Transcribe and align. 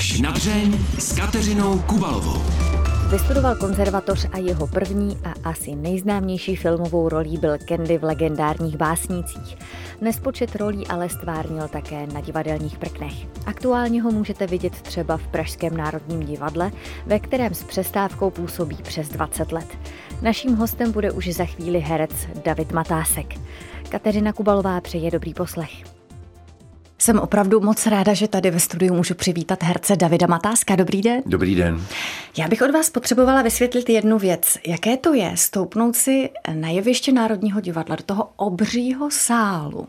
Až 0.00 0.20
na 0.20 0.30
dřeň 0.30 0.78
s 0.98 1.12
Kateřinou 1.12 1.78
Kubalovou. 1.78 2.42
Vystudoval 3.10 3.56
konzervatoř 3.56 4.26
a 4.32 4.38
jeho 4.38 4.66
první 4.66 5.18
a 5.24 5.48
asi 5.48 5.74
nejznámější 5.74 6.56
filmovou 6.56 7.08
rolí 7.08 7.38
byl 7.38 7.58
Candy 7.68 7.98
v 7.98 8.04
legendárních 8.04 8.76
básnících. 8.76 9.56
Nespočet 10.00 10.56
rolí 10.56 10.86
ale 10.86 11.08
stvárnil 11.08 11.68
také 11.68 12.06
na 12.06 12.20
divadelních 12.20 12.78
prknech. 12.78 13.12
Aktuálně 13.46 14.02
ho 14.02 14.10
můžete 14.10 14.46
vidět 14.46 14.80
třeba 14.82 15.16
v 15.16 15.26
Pražském 15.26 15.76
národním 15.76 16.20
divadle, 16.20 16.72
ve 17.06 17.18
kterém 17.18 17.54
s 17.54 17.64
přestávkou 17.64 18.30
působí 18.30 18.76
přes 18.82 19.08
20 19.08 19.52
let. 19.52 19.78
Naším 20.22 20.56
hostem 20.56 20.92
bude 20.92 21.12
už 21.12 21.28
za 21.28 21.44
chvíli 21.44 21.80
herec 21.80 22.12
David 22.44 22.72
Matásek. 22.72 23.34
Kateřina 23.88 24.32
Kubalová 24.32 24.80
přeje 24.80 25.10
dobrý 25.10 25.34
poslech. 25.34 25.99
Jsem 27.00 27.18
opravdu 27.18 27.60
moc 27.60 27.86
ráda, 27.86 28.14
že 28.14 28.28
tady 28.28 28.50
ve 28.50 28.60
studiu 28.60 28.94
můžu 28.94 29.14
přivítat 29.14 29.62
herce 29.62 29.96
Davida 29.96 30.26
Matáska. 30.26 30.76
Dobrý 30.76 31.02
den. 31.02 31.22
Dobrý 31.26 31.54
den. 31.54 31.86
Já 32.36 32.48
bych 32.48 32.62
od 32.62 32.70
vás 32.70 32.90
potřebovala 32.90 33.42
vysvětlit 33.42 33.88
jednu 33.88 34.18
věc. 34.18 34.58
Jaké 34.66 34.96
to 34.96 35.14
je 35.14 35.32
stoupnout 35.36 35.96
si 35.96 36.30
na 36.54 36.68
jeviště 36.68 37.12
Národního 37.12 37.60
divadla 37.60 37.96
do 37.96 38.02
toho 38.02 38.32
obřího 38.36 39.10
sálu 39.10 39.88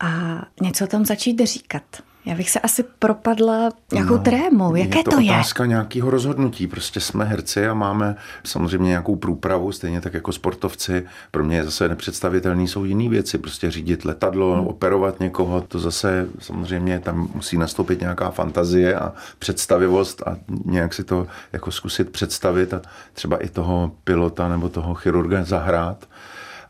a 0.00 0.42
něco 0.60 0.86
tam 0.86 1.04
začít 1.04 1.40
říkat? 1.40 1.82
Já 2.24 2.34
bych 2.34 2.50
se 2.50 2.60
asi 2.60 2.82
propadla 2.98 3.70
nějakou 3.92 4.16
no, 4.16 4.18
trémou. 4.18 4.74
Jaké 4.74 4.98
je 4.98 5.04
to, 5.04 5.10
to 5.10 5.20
je? 5.20 5.30
otázka 5.30 5.66
nějakého 5.66 6.10
rozhodnutí. 6.10 6.66
Prostě 6.66 7.00
jsme 7.00 7.24
herci 7.24 7.68
a 7.68 7.74
máme 7.74 8.16
samozřejmě 8.44 8.88
nějakou 8.88 9.16
průpravu, 9.16 9.72
stejně 9.72 10.00
tak 10.00 10.14
jako 10.14 10.32
sportovci. 10.32 11.06
Pro 11.30 11.44
mě 11.44 11.56
je 11.56 11.64
zase 11.64 11.88
nepředstavitelný 11.88 12.68
jsou 12.68 12.84
jiné 12.84 13.08
věci. 13.08 13.38
Prostě 13.38 13.70
řídit 13.70 14.04
letadlo, 14.04 14.54
hmm. 14.54 14.66
operovat 14.66 15.20
někoho, 15.20 15.60
to 15.60 15.78
zase 15.78 16.26
samozřejmě 16.38 16.98
tam 17.00 17.28
musí 17.34 17.56
nastoupit 17.56 18.00
nějaká 18.00 18.30
fantazie 18.30 18.94
a 18.94 19.12
představivost 19.38 20.22
a 20.26 20.36
nějak 20.64 20.94
si 20.94 21.04
to 21.04 21.26
jako 21.52 21.70
zkusit 21.70 22.10
představit 22.10 22.74
a 22.74 22.82
třeba 23.12 23.36
i 23.36 23.48
toho 23.48 23.92
pilota 24.04 24.48
nebo 24.48 24.68
toho 24.68 24.94
chirurga 24.94 25.44
zahrát 25.44 26.06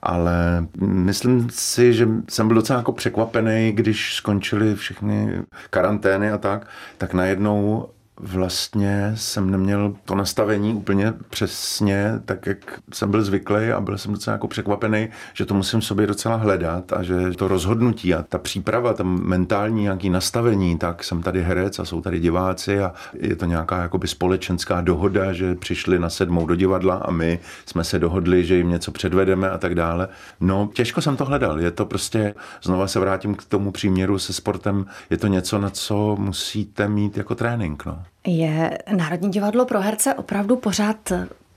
ale 0.02 0.66
myslím 0.82 1.50
si, 1.50 1.94
že 1.94 2.08
jsem 2.28 2.48
byl 2.48 2.54
docela 2.54 2.78
jako 2.78 2.92
překvapený, 2.92 3.72
když 3.72 4.14
skončily 4.14 4.74
všechny 4.74 5.42
karantény 5.70 6.30
a 6.30 6.38
tak, 6.38 6.66
tak 6.98 7.14
najednou 7.14 7.88
vlastně 8.22 9.12
jsem 9.14 9.50
neměl 9.50 9.94
to 10.04 10.14
nastavení 10.14 10.74
úplně 10.74 11.12
přesně, 11.30 12.20
tak 12.24 12.46
jak 12.46 12.80
jsem 12.92 13.10
byl 13.10 13.22
zvyklý 13.22 13.72
a 13.72 13.80
byl 13.80 13.98
jsem 13.98 14.12
docela 14.12 14.32
jako 14.32 14.48
překvapený, 14.48 15.08
že 15.34 15.44
to 15.44 15.54
musím 15.54 15.82
sobě 15.82 16.06
docela 16.06 16.36
hledat 16.36 16.92
a 16.92 17.02
že 17.02 17.30
to 17.30 17.48
rozhodnutí 17.48 18.14
a 18.14 18.22
ta 18.22 18.38
příprava, 18.38 18.92
tam 18.94 19.20
mentální 19.24 19.82
nějaký 19.82 20.10
nastavení, 20.10 20.78
tak 20.78 21.04
jsem 21.04 21.22
tady 21.22 21.42
herec 21.42 21.78
a 21.78 21.84
jsou 21.84 22.00
tady 22.00 22.20
diváci 22.20 22.80
a 22.80 22.92
je 23.12 23.36
to 23.36 23.46
nějaká 23.46 23.82
jakoby 23.82 24.08
společenská 24.08 24.80
dohoda, 24.80 25.32
že 25.32 25.54
přišli 25.54 25.98
na 25.98 26.10
sedmou 26.10 26.46
do 26.46 26.54
divadla 26.54 26.94
a 26.94 27.10
my 27.10 27.38
jsme 27.66 27.84
se 27.84 27.98
dohodli, 27.98 28.44
že 28.44 28.56
jim 28.56 28.68
něco 28.68 28.92
předvedeme 28.92 29.50
a 29.50 29.58
tak 29.58 29.74
dále. 29.74 30.08
No, 30.41 30.70
těžko 30.74 31.00
jsem 31.00 31.16
to 31.16 31.24
hledal. 31.24 31.60
Je 31.60 31.70
to 31.70 31.86
prostě, 31.86 32.34
znova 32.62 32.86
se 32.86 33.00
vrátím 33.00 33.34
k 33.34 33.44
tomu 33.44 33.72
příměru 33.72 34.18
se 34.18 34.32
sportem, 34.32 34.86
je 35.10 35.16
to 35.16 35.26
něco, 35.26 35.58
na 35.58 35.70
co 35.70 36.16
musíte 36.18 36.88
mít 36.88 37.16
jako 37.16 37.34
trénink. 37.34 37.86
No. 37.86 38.04
Je 38.27 38.78
Národní 38.97 39.30
divadlo 39.30 39.64
pro 39.64 39.80
herce 39.80 40.14
opravdu 40.14 40.56
pořád 40.56 41.12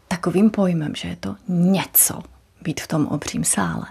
takovým 0.07 0.49
pojmem, 0.49 0.95
že 0.95 1.07
je 1.07 1.15
to 1.15 1.35
něco 1.47 2.19
být 2.61 2.81
v 2.81 2.87
tom 2.87 3.07
obřím 3.07 3.43
sále? 3.43 3.85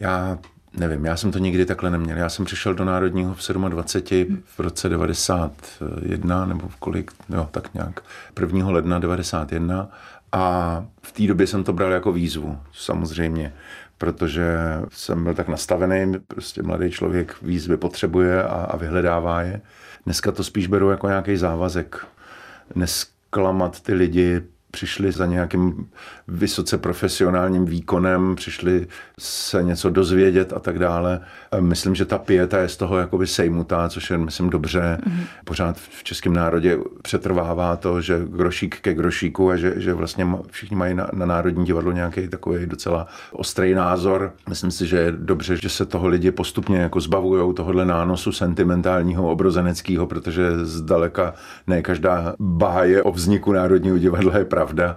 Já 0.00 0.38
nevím, 0.76 1.04
já 1.04 1.16
jsem 1.16 1.32
to 1.32 1.38
nikdy 1.38 1.66
takhle 1.66 1.90
neměl. 1.90 2.16
Já 2.16 2.28
jsem 2.28 2.44
přišel 2.44 2.74
do 2.74 2.84
Národního 2.84 3.34
v 3.34 3.52
27 3.68 4.42
v 4.56 4.60
roce 4.60 4.88
91, 4.88 6.46
nebo 6.46 6.68
v 6.68 6.76
kolik, 6.76 7.12
jo, 7.28 7.48
tak 7.50 7.74
nějak 7.74 8.00
1. 8.40 8.70
ledna 8.70 8.98
91 8.98 9.88
a 10.32 10.84
v 11.02 11.12
té 11.12 11.26
době 11.26 11.46
jsem 11.46 11.64
to 11.64 11.72
bral 11.72 11.92
jako 11.92 12.12
výzvu, 12.12 12.58
samozřejmě, 12.72 13.52
protože 13.98 14.56
jsem 14.90 15.24
byl 15.24 15.34
tak 15.34 15.48
nastavený, 15.48 16.18
prostě 16.26 16.62
mladý 16.62 16.90
člověk 16.90 17.42
výzvy 17.42 17.76
potřebuje 17.76 18.42
a, 18.42 18.46
a 18.46 18.76
vyhledává 18.76 19.42
je. 19.42 19.60
Dneska 20.08 20.32
to 20.32 20.44
spíš 20.44 20.66
beru 20.66 20.90
jako 20.90 21.08
nějaký 21.08 21.36
závazek 21.36 22.06
nesklamat 22.74 23.80
ty 23.80 23.94
lidi, 23.94 24.42
přišli 24.70 25.12
za 25.12 25.26
nějakým 25.26 25.88
vysoce 26.28 26.78
profesionálním 26.78 27.64
výkonem, 27.64 28.34
přišli 28.36 28.86
se 29.18 29.62
něco 29.62 29.90
dozvědět 29.90 30.52
a 30.52 30.58
tak 30.58 30.78
dále. 30.78 31.20
Myslím, 31.60 31.94
že 31.94 32.04
ta 32.04 32.18
pieta 32.18 32.58
je 32.58 32.68
z 32.68 32.76
toho 32.76 32.98
jakoby 32.98 33.26
sejmutá, 33.26 33.88
což 33.88 34.10
je, 34.10 34.18
myslím, 34.18 34.50
dobře. 34.50 34.98
Mm-hmm. 35.00 35.24
Pořád 35.44 35.76
v 35.78 36.04
českém 36.04 36.32
národě 36.32 36.78
přetrvává 37.02 37.76
to, 37.76 38.00
že 38.00 38.20
grošík 38.24 38.80
ke 38.80 38.94
grošíku 38.94 39.50
a 39.50 39.56
že, 39.56 39.74
že 39.76 39.94
vlastně 39.94 40.26
všichni 40.50 40.76
mají 40.76 40.94
na, 40.94 41.10
na 41.12 41.26
Národní 41.26 41.66
divadlo 41.66 41.92
nějaký 41.92 42.28
takový 42.28 42.66
docela 42.66 43.06
ostrý 43.32 43.74
názor. 43.74 44.32
Myslím 44.48 44.70
si, 44.70 44.86
že 44.86 44.96
je 44.96 45.12
dobře, 45.12 45.56
že 45.56 45.68
se 45.68 45.86
toho 45.86 46.08
lidi 46.08 46.30
postupně 46.30 46.78
jako 46.78 47.00
zbavují 47.00 47.54
tohohle 47.54 47.84
nánosu 47.84 48.32
sentimentálního, 48.32 49.30
obrozeneckého, 49.30 50.06
protože 50.06 50.64
zdaleka 50.64 51.34
ne 51.66 51.82
každá 51.82 52.34
báje 52.38 53.02
o 53.02 53.12
vzniku 53.12 53.52
Národního 53.52 53.98
divadla 53.98 54.38
je 54.38 54.44
pravda. 54.58 54.96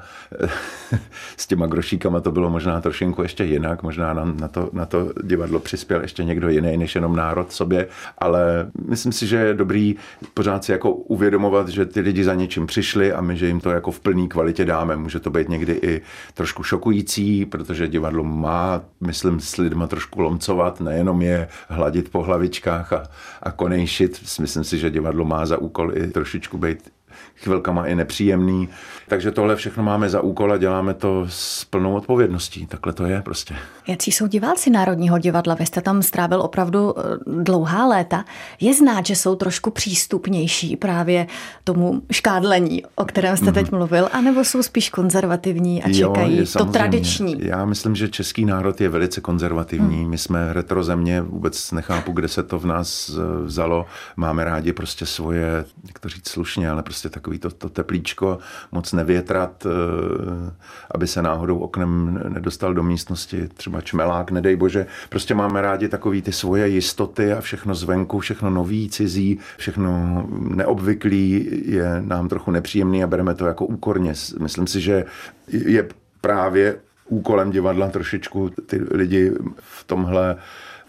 S 1.37 1.47
těma 1.47 1.67
grošíkama 1.67 2.19
to 2.19 2.31
bylo 2.31 2.49
možná 2.49 2.81
trošinku 2.81 3.21
ještě 3.21 3.43
jinak, 3.43 3.83
možná 3.83 4.13
na, 4.13 4.25
na, 4.25 4.47
to, 4.47 4.69
na 4.73 4.85
to 4.85 5.13
divadlo 5.23 5.59
přispěl 5.59 6.01
ještě 6.01 6.23
někdo 6.23 6.49
jiný, 6.49 6.77
než 6.77 6.95
jenom 6.95 7.15
národ 7.15 7.51
sobě, 7.51 7.87
ale 8.17 8.71
myslím 8.87 9.11
si, 9.11 9.27
že 9.27 9.35
je 9.35 9.53
dobrý 9.53 9.95
pořád 10.33 10.63
si 10.63 10.71
jako 10.71 10.91
uvědomovat, 10.91 11.69
že 11.69 11.85
ty 11.85 11.99
lidi 11.99 12.23
za 12.23 12.33
něčím 12.33 12.67
přišli 12.67 13.13
a 13.13 13.21
my, 13.21 13.37
že 13.37 13.47
jim 13.47 13.59
to 13.59 13.69
jako 13.69 13.91
v 13.91 13.99
plné 13.99 14.27
kvalitě 14.27 14.65
dáme. 14.65 14.95
Může 14.95 15.19
to 15.19 15.29
být 15.29 15.49
někdy 15.49 15.73
i 15.73 16.01
trošku 16.33 16.63
šokující, 16.63 17.45
protože 17.45 17.87
divadlo 17.87 18.23
má, 18.23 18.81
myslím, 19.01 19.39
s 19.39 19.57
lidma 19.57 19.87
trošku 19.87 20.21
lomcovat, 20.21 20.81
nejenom 20.81 21.21
je 21.21 21.47
hladit 21.69 22.11
po 22.11 22.21
hlavičkách 22.21 22.93
a, 22.93 23.03
a 23.43 23.51
konejšit. 23.51 24.21
Myslím 24.39 24.63
si, 24.63 24.77
že 24.77 24.89
divadlo 24.89 25.25
má 25.25 25.45
za 25.45 25.57
úkol 25.57 25.97
i 25.97 26.07
trošičku 26.07 26.57
být 26.57 26.91
chvilkama 27.35 27.85
i 27.85 27.95
nepříjemný. 27.95 28.69
Takže 29.07 29.31
tohle 29.31 29.55
všechno 29.55 29.83
máme 29.83 30.09
za 30.09 30.21
úkol 30.21 30.53
a 30.53 30.57
děláme 30.57 30.93
to 30.93 31.25
s 31.29 31.65
plnou 31.65 31.95
odpovědností. 31.95 32.67
Takhle 32.67 32.93
to 32.93 33.05
je 33.05 33.21
prostě. 33.21 33.55
Jaký 33.87 34.11
jsou 34.11 34.27
diváci 34.27 34.69
Národního 34.69 35.17
divadla? 35.19 35.55
Vy 35.55 35.65
jste 35.65 35.81
tam 35.81 36.01
strávil 36.01 36.41
opravdu 36.41 36.99
eh, 36.99 37.03
dlouhá 37.43 37.87
léta. 37.87 38.25
Je 38.59 38.73
znát, 38.73 39.05
že 39.05 39.15
jsou 39.15 39.35
trošku 39.35 39.71
přístupnější 39.71 40.75
právě 40.75 41.27
tomu 41.63 42.01
škádlení, 42.11 42.83
o 42.95 43.05
kterém 43.05 43.37
jste 43.37 43.45
mm. 43.45 43.53
teď 43.53 43.71
mluvil, 43.71 44.09
anebo 44.11 44.43
jsou 44.43 44.63
spíš 44.63 44.89
konzervativní 44.89 45.83
a 45.83 45.93
čekají 45.93 46.37
jo, 46.37 46.45
to 46.57 46.65
tradiční? 46.65 47.35
Já 47.39 47.65
myslím, 47.65 47.95
že 47.95 48.09
český 48.09 48.45
národ 48.45 48.81
je 48.81 48.89
velice 48.89 49.21
konzervativní. 49.21 50.03
Mm. 50.03 50.09
My 50.09 50.17
jsme 50.17 50.53
retro 50.53 50.83
země, 50.83 51.21
vůbec 51.21 51.71
nechápu, 51.71 52.11
kde 52.11 52.27
se 52.27 52.43
to 52.43 52.59
v 52.59 52.65
nás 52.65 53.09
eh, 53.09 53.45
vzalo. 53.45 53.85
Máme 54.15 54.43
rádi 54.43 54.73
prostě 54.73 55.05
svoje, 55.05 55.65
jak 55.87 55.99
to 55.99 56.09
říct 56.09 56.27
slušně, 56.27 56.69
ale 56.69 56.83
prostě 56.83 57.00
takový 57.09 57.39
to, 57.39 57.49
to 57.49 57.69
teplíčko, 57.69 58.39
moc 58.71 58.93
nevětrat, 58.93 59.65
eh, 59.65 60.51
aby 60.91 61.07
se 61.07 61.21
náhodou 61.21 61.57
oknem 61.57 62.21
nedostal 62.29 62.73
do 62.73 62.83
místnosti 62.83 63.47
třeba 63.47 63.81
čmelák, 63.81 64.31
nedej 64.31 64.55
bože. 64.55 64.85
Prostě 65.09 65.35
máme 65.35 65.61
rádi 65.61 65.87
takový 65.87 66.21
ty 66.21 66.31
svoje 66.31 66.67
jistoty 66.67 67.33
a 67.33 67.41
všechno 67.41 67.75
zvenku, 67.75 68.19
všechno 68.19 68.49
nový, 68.49 68.89
cizí, 68.89 69.39
všechno 69.57 70.25
neobvyklý 70.31 71.47
je 71.65 72.01
nám 72.05 72.29
trochu 72.29 72.51
nepříjemný 72.51 73.03
a 73.03 73.07
bereme 73.07 73.35
to 73.35 73.45
jako 73.45 73.65
úkorně. 73.65 74.13
Myslím 74.39 74.67
si, 74.67 74.81
že 74.81 75.05
je 75.47 75.87
právě 76.21 76.75
úkolem 77.11 77.51
divadla 77.51 77.89
trošičku 77.89 78.49
ty 78.65 78.81
lidi 78.91 79.31
v 79.59 79.83
tomhle 79.83 80.35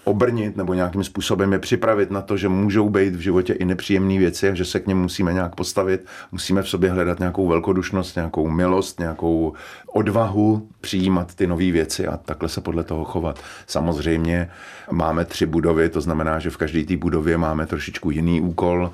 obrnit 0.04 0.56
nebo 0.56 0.74
nějakým 0.74 1.04
způsobem 1.04 1.52
je 1.52 1.58
připravit 1.58 2.10
na 2.10 2.22
to, 2.22 2.36
že 2.36 2.48
můžou 2.48 2.88
být 2.88 3.16
v 3.16 3.20
životě 3.20 3.52
i 3.52 3.64
nepříjemné 3.64 4.18
věci 4.18 4.48
a 4.48 4.54
že 4.54 4.64
se 4.64 4.80
k 4.80 4.86
něm 4.86 4.98
musíme 4.98 5.32
nějak 5.32 5.54
postavit. 5.54 6.06
Musíme 6.32 6.62
v 6.62 6.68
sobě 6.68 6.90
hledat 6.90 7.18
nějakou 7.18 7.48
velkodušnost, 7.48 8.16
nějakou 8.16 8.50
milost, 8.50 8.98
nějakou 8.98 9.52
odvahu 9.92 10.68
přijímat 10.80 11.34
ty 11.34 11.46
nové 11.46 11.70
věci 11.70 12.06
a 12.06 12.16
takhle 12.16 12.48
se 12.48 12.60
podle 12.60 12.84
toho 12.84 13.04
chovat. 13.04 13.40
Samozřejmě 13.66 14.50
máme 14.90 15.24
tři 15.24 15.46
budovy, 15.46 15.88
to 15.88 16.00
znamená, 16.00 16.38
že 16.38 16.50
v 16.50 16.56
každé 16.56 16.84
té 16.84 16.96
budově 16.96 17.38
máme 17.38 17.66
trošičku 17.66 18.10
jiný 18.10 18.40
úkol. 18.40 18.90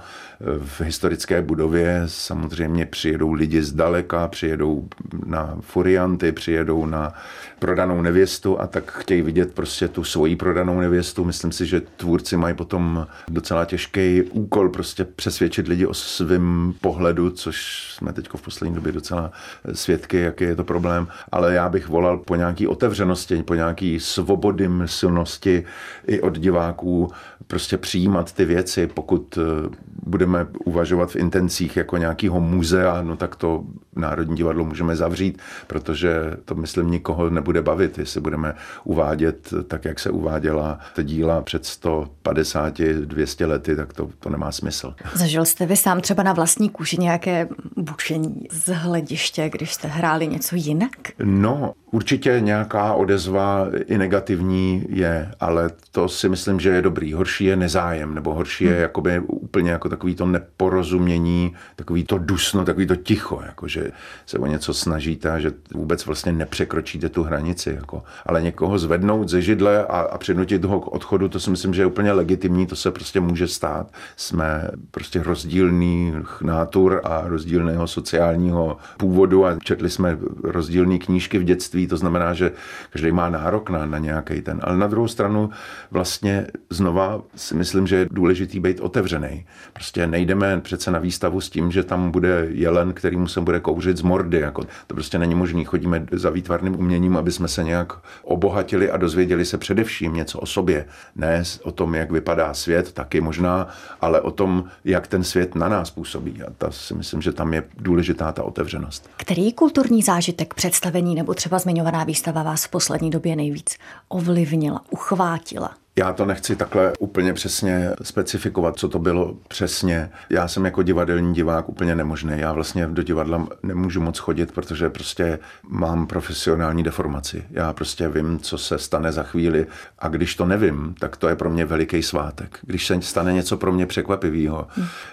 V 0.58 0.80
historické 0.80 1.42
budově 1.42 2.02
samozřejmě 2.06 2.86
přijedou 2.86 3.32
lidi 3.32 3.62
zdaleka, 3.62 4.28
přijedou 4.28 4.88
na 5.26 5.56
furianty, 5.60 6.32
přijedou 6.32 6.86
na 6.86 7.12
prodanou 7.58 8.02
nevěstu 8.02 8.60
a 8.60 8.66
tak 8.66 8.90
chtějí 8.92 9.22
vidět 9.22 9.54
prostě 9.54 9.88
tu 9.88 10.04
svoji 10.04 10.36
prodanou 10.36 10.80
nevěstu. 10.80 10.97
Myslím 11.24 11.52
si, 11.52 11.66
že 11.66 11.80
tvůrci 11.80 12.36
mají 12.36 12.54
potom 12.54 13.06
docela 13.28 13.64
těžký 13.64 14.22
úkol 14.22 14.68
prostě 14.68 15.04
přesvědčit 15.04 15.68
lidi 15.68 15.86
o 15.86 15.94
svém 15.94 16.74
pohledu, 16.80 17.30
což 17.30 17.88
jsme 17.94 18.12
teď 18.12 18.28
v 18.36 18.42
poslední 18.42 18.74
době 18.74 18.92
docela 18.92 19.32
svědky, 19.72 20.16
jaký 20.16 20.44
je 20.44 20.56
to 20.56 20.64
problém. 20.64 21.08
Ale 21.32 21.54
já 21.54 21.68
bych 21.68 21.88
volal 21.88 22.18
po 22.18 22.36
nějaký 22.36 22.66
otevřenosti, 22.66 23.42
po 23.42 23.54
nějaký 23.54 24.00
svobody 24.00 24.68
silnosti 24.86 25.64
i 26.06 26.20
od 26.20 26.38
diváků 26.38 27.10
prostě 27.46 27.78
přijímat 27.78 28.32
ty 28.32 28.44
věci, 28.44 28.86
pokud 28.86 29.38
eh, 29.38 29.68
budeme 30.06 30.46
uvažovat 30.64 31.10
v 31.10 31.16
intencích 31.16 31.76
jako 31.76 31.96
nějakého 31.96 32.40
muzea, 32.40 33.02
no 33.02 33.16
tak 33.16 33.36
to 33.36 33.64
Národní 33.96 34.36
divadlo 34.36 34.64
můžeme 34.64 34.96
zavřít, 34.96 35.38
protože 35.66 36.36
to 36.44 36.54
myslím 36.54 36.90
nikoho 36.90 37.30
nebude 37.30 37.62
bavit, 37.62 37.98
jestli 37.98 38.20
budeme 38.20 38.54
uvádět 38.84 39.54
tak, 39.68 39.84
jak 39.84 39.98
se 39.98 40.10
uváděla 40.10 40.78
díla 41.02 41.42
před 41.42 41.66
150, 41.66 42.78
200 42.78 43.46
lety, 43.46 43.76
tak 43.76 43.92
to, 43.92 44.10
to 44.18 44.30
nemá 44.30 44.52
smysl. 44.52 44.94
Zažil 45.14 45.44
jste 45.44 45.66
vy 45.66 45.76
sám 45.76 46.00
třeba 46.00 46.22
na 46.22 46.32
vlastní 46.32 46.68
kůži 46.68 46.96
nějaké 47.00 47.48
bučení 47.76 48.46
z 48.50 48.74
hlediště, 48.74 49.50
když 49.50 49.74
jste 49.74 49.88
hráli 49.88 50.26
něco 50.26 50.56
jinak? 50.56 50.90
No, 51.24 51.72
určitě 51.90 52.40
nějaká 52.40 52.94
odezva 52.94 53.66
i 53.86 53.98
negativní 53.98 54.84
je, 54.88 55.30
ale 55.40 55.70
to 55.92 56.08
si 56.08 56.28
myslím, 56.28 56.60
že 56.60 56.68
je 56.68 56.82
dobrý. 56.82 57.12
Horší 57.12 57.44
je 57.44 57.56
nezájem, 57.56 58.14
nebo 58.14 58.34
horší 58.34 58.64
je 58.64 58.72
hmm. 58.72 58.80
jakoby 58.80 59.20
úplně 59.26 59.70
jako 59.70 59.88
takový 59.88 60.14
to 60.14 60.26
neporozumění, 60.26 61.54
takový 61.76 62.04
to 62.04 62.18
dusno, 62.18 62.64
takový 62.64 62.86
to 62.86 62.96
ticho, 62.96 63.40
jako 63.46 63.68
že 63.68 63.90
se 64.26 64.38
o 64.38 64.46
něco 64.46 64.74
snažíte 64.74 65.30
a 65.30 65.38
že 65.38 65.52
vůbec 65.74 66.06
vlastně 66.06 66.32
nepřekročíte 66.32 67.08
tu 67.08 67.22
hranici. 67.22 67.70
Jako. 67.70 68.02
Ale 68.26 68.42
někoho 68.42 68.78
zvednout 68.78 69.28
ze 69.28 69.42
židle 69.42 69.86
a, 69.86 70.00
a 70.00 70.18
přinutit 70.18 70.64
ho 70.64 70.80
k 70.80 70.92
odchodu, 70.92 71.28
to 71.28 71.40
si 71.40 71.50
myslím, 71.50 71.74
že 71.74 71.82
je 71.82 71.86
úplně 71.86 72.12
legitimní, 72.12 72.66
to 72.66 72.76
se 72.76 72.90
prostě 72.90 73.20
může 73.20 73.48
stát. 73.48 73.92
Jsme 74.16 74.70
prostě 74.90 75.22
rozdílný 75.22 76.14
nátur 76.42 77.00
a 77.04 77.22
rozdílného 77.26 77.86
sociálního 77.86 78.76
původu 78.96 79.46
a 79.46 79.56
četli 79.64 79.90
jsme 79.90 80.18
rozdílné 80.42 80.98
knížky 80.98 81.38
v 81.38 81.44
dětství, 81.44 81.77
to 81.86 81.96
znamená, 81.96 82.34
že 82.34 82.52
každý 82.90 83.12
má 83.12 83.28
nárok 83.28 83.70
na, 83.70 83.86
na 83.86 83.98
nějaký 83.98 84.42
ten. 84.42 84.60
Ale 84.62 84.78
na 84.78 84.86
druhou 84.86 85.08
stranu 85.08 85.50
vlastně 85.90 86.46
znova 86.70 87.22
si 87.36 87.54
myslím, 87.54 87.86
že 87.86 87.96
je 87.96 88.08
důležitý 88.10 88.60
být 88.60 88.80
otevřený. 88.80 89.46
Prostě 89.72 90.06
nejdeme 90.06 90.60
přece 90.60 90.90
na 90.90 90.98
výstavu 90.98 91.40
s 91.40 91.50
tím, 91.50 91.70
že 91.70 91.82
tam 91.82 92.10
bude 92.10 92.46
jelen, 92.50 92.92
který 92.92 93.16
mu 93.16 93.28
se 93.28 93.40
bude 93.40 93.60
kouřit 93.60 93.96
z 93.96 94.02
mordy. 94.02 94.40
Jako, 94.40 94.62
to 94.86 94.94
prostě 94.94 95.18
není 95.18 95.34
možné. 95.34 95.64
Chodíme 95.64 96.06
za 96.12 96.30
výtvarným 96.30 96.78
uměním, 96.78 97.16
aby 97.16 97.32
jsme 97.32 97.48
se 97.48 97.64
nějak 97.64 97.92
obohatili 98.22 98.90
a 98.90 98.96
dozvěděli 98.96 99.44
se 99.44 99.58
především 99.58 100.14
něco 100.14 100.40
o 100.40 100.46
sobě. 100.46 100.84
Ne 101.16 101.42
o 101.62 101.72
tom, 101.72 101.94
jak 101.94 102.10
vypadá 102.10 102.54
svět, 102.54 102.92
taky 102.92 103.20
možná, 103.20 103.68
ale 104.00 104.20
o 104.20 104.30
tom, 104.30 104.64
jak 104.84 105.06
ten 105.06 105.24
svět 105.24 105.54
na 105.54 105.68
nás 105.68 105.90
působí. 105.90 106.42
A 106.42 106.46
ta 106.58 106.70
si 106.70 106.94
myslím, 106.94 107.22
že 107.22 107.32
tam 107.32 107.54
je 107.54 107.62
důležitá 107.78 108.32
ta 108.32 108.42
otevřenost. 108.42 109.10
Který 109.16 109.52
kulturní 109.52 110.02
zážitek, 110.02 110.54
představení 110.54 111.14
nebo 111.14 111.34
třeba 111.34 111.58
zmiňovaná 111.68 112.04
výstava 112.04 112.42
vás 112.42 112.64
v 112.64 112.68
poslední 112.70 113.10
době 113.10 113.36
nejvíc 113.36 113.76
ovlivnila, 114.08 114.80
uchvátila? 114.90 115.74
Já 115.98 116.12
to 116.12 116.24
nechci 116.24 116.56
takhle 116.56 116.92
úplně 116.98 117.32
přesně 117.32 117.90
specifikovat, 118.02 118.78
co 118.78 118.88
to 118.88 118.98
bylo 118.98 119.36
přesně. 119.48 120.10
Já 120.30 120.48
jsem 120.48 120.64
jako 120.64 120.82
divadelní 120.82 121.34
divák 121.34 121.68
úplně 121.68 121.94
nemožný. 121.94 122.32
Já 122.36 122.52
vlastně 122.52 122.86
do 122.86 123.02
divadla 123.02 123.48
nemůžu 123.62 124.00
moc 124.00 124.18
chodit, 124.18 124.52
protože 124.52 124.90
prostě 124.90 125.38
mám 125.68 126.06
profesionální 126.06 126.82
deformaci. 126.82 127.44
Já 127.50 127.72
prostě 127.72 128.08
vím, 128.08 128.38
co 128.38 128.58
se 128.58 128.78
stane 128.78 129.12
za 129.12 129.22
chvíli 129.22 129.66
a 129.98 130.08
když 130.08 130.36
to 130.36 130.46
nevím, 130.46 130.94
tak 130.98 131.16
to 131.16 131.28
je 131.28 131.36
pro 131.36 131.50
mě 131.50 131.64
veliký 131.64 132.02
svátek. 132.02 132.58
Když 132.62 132.86
se 132.86 133.02
stane 133.02 133.32
něco 133.32 133.56
pro 133.56 133.72
mě 133.72 133.86
překvapivého. 133.86 134.66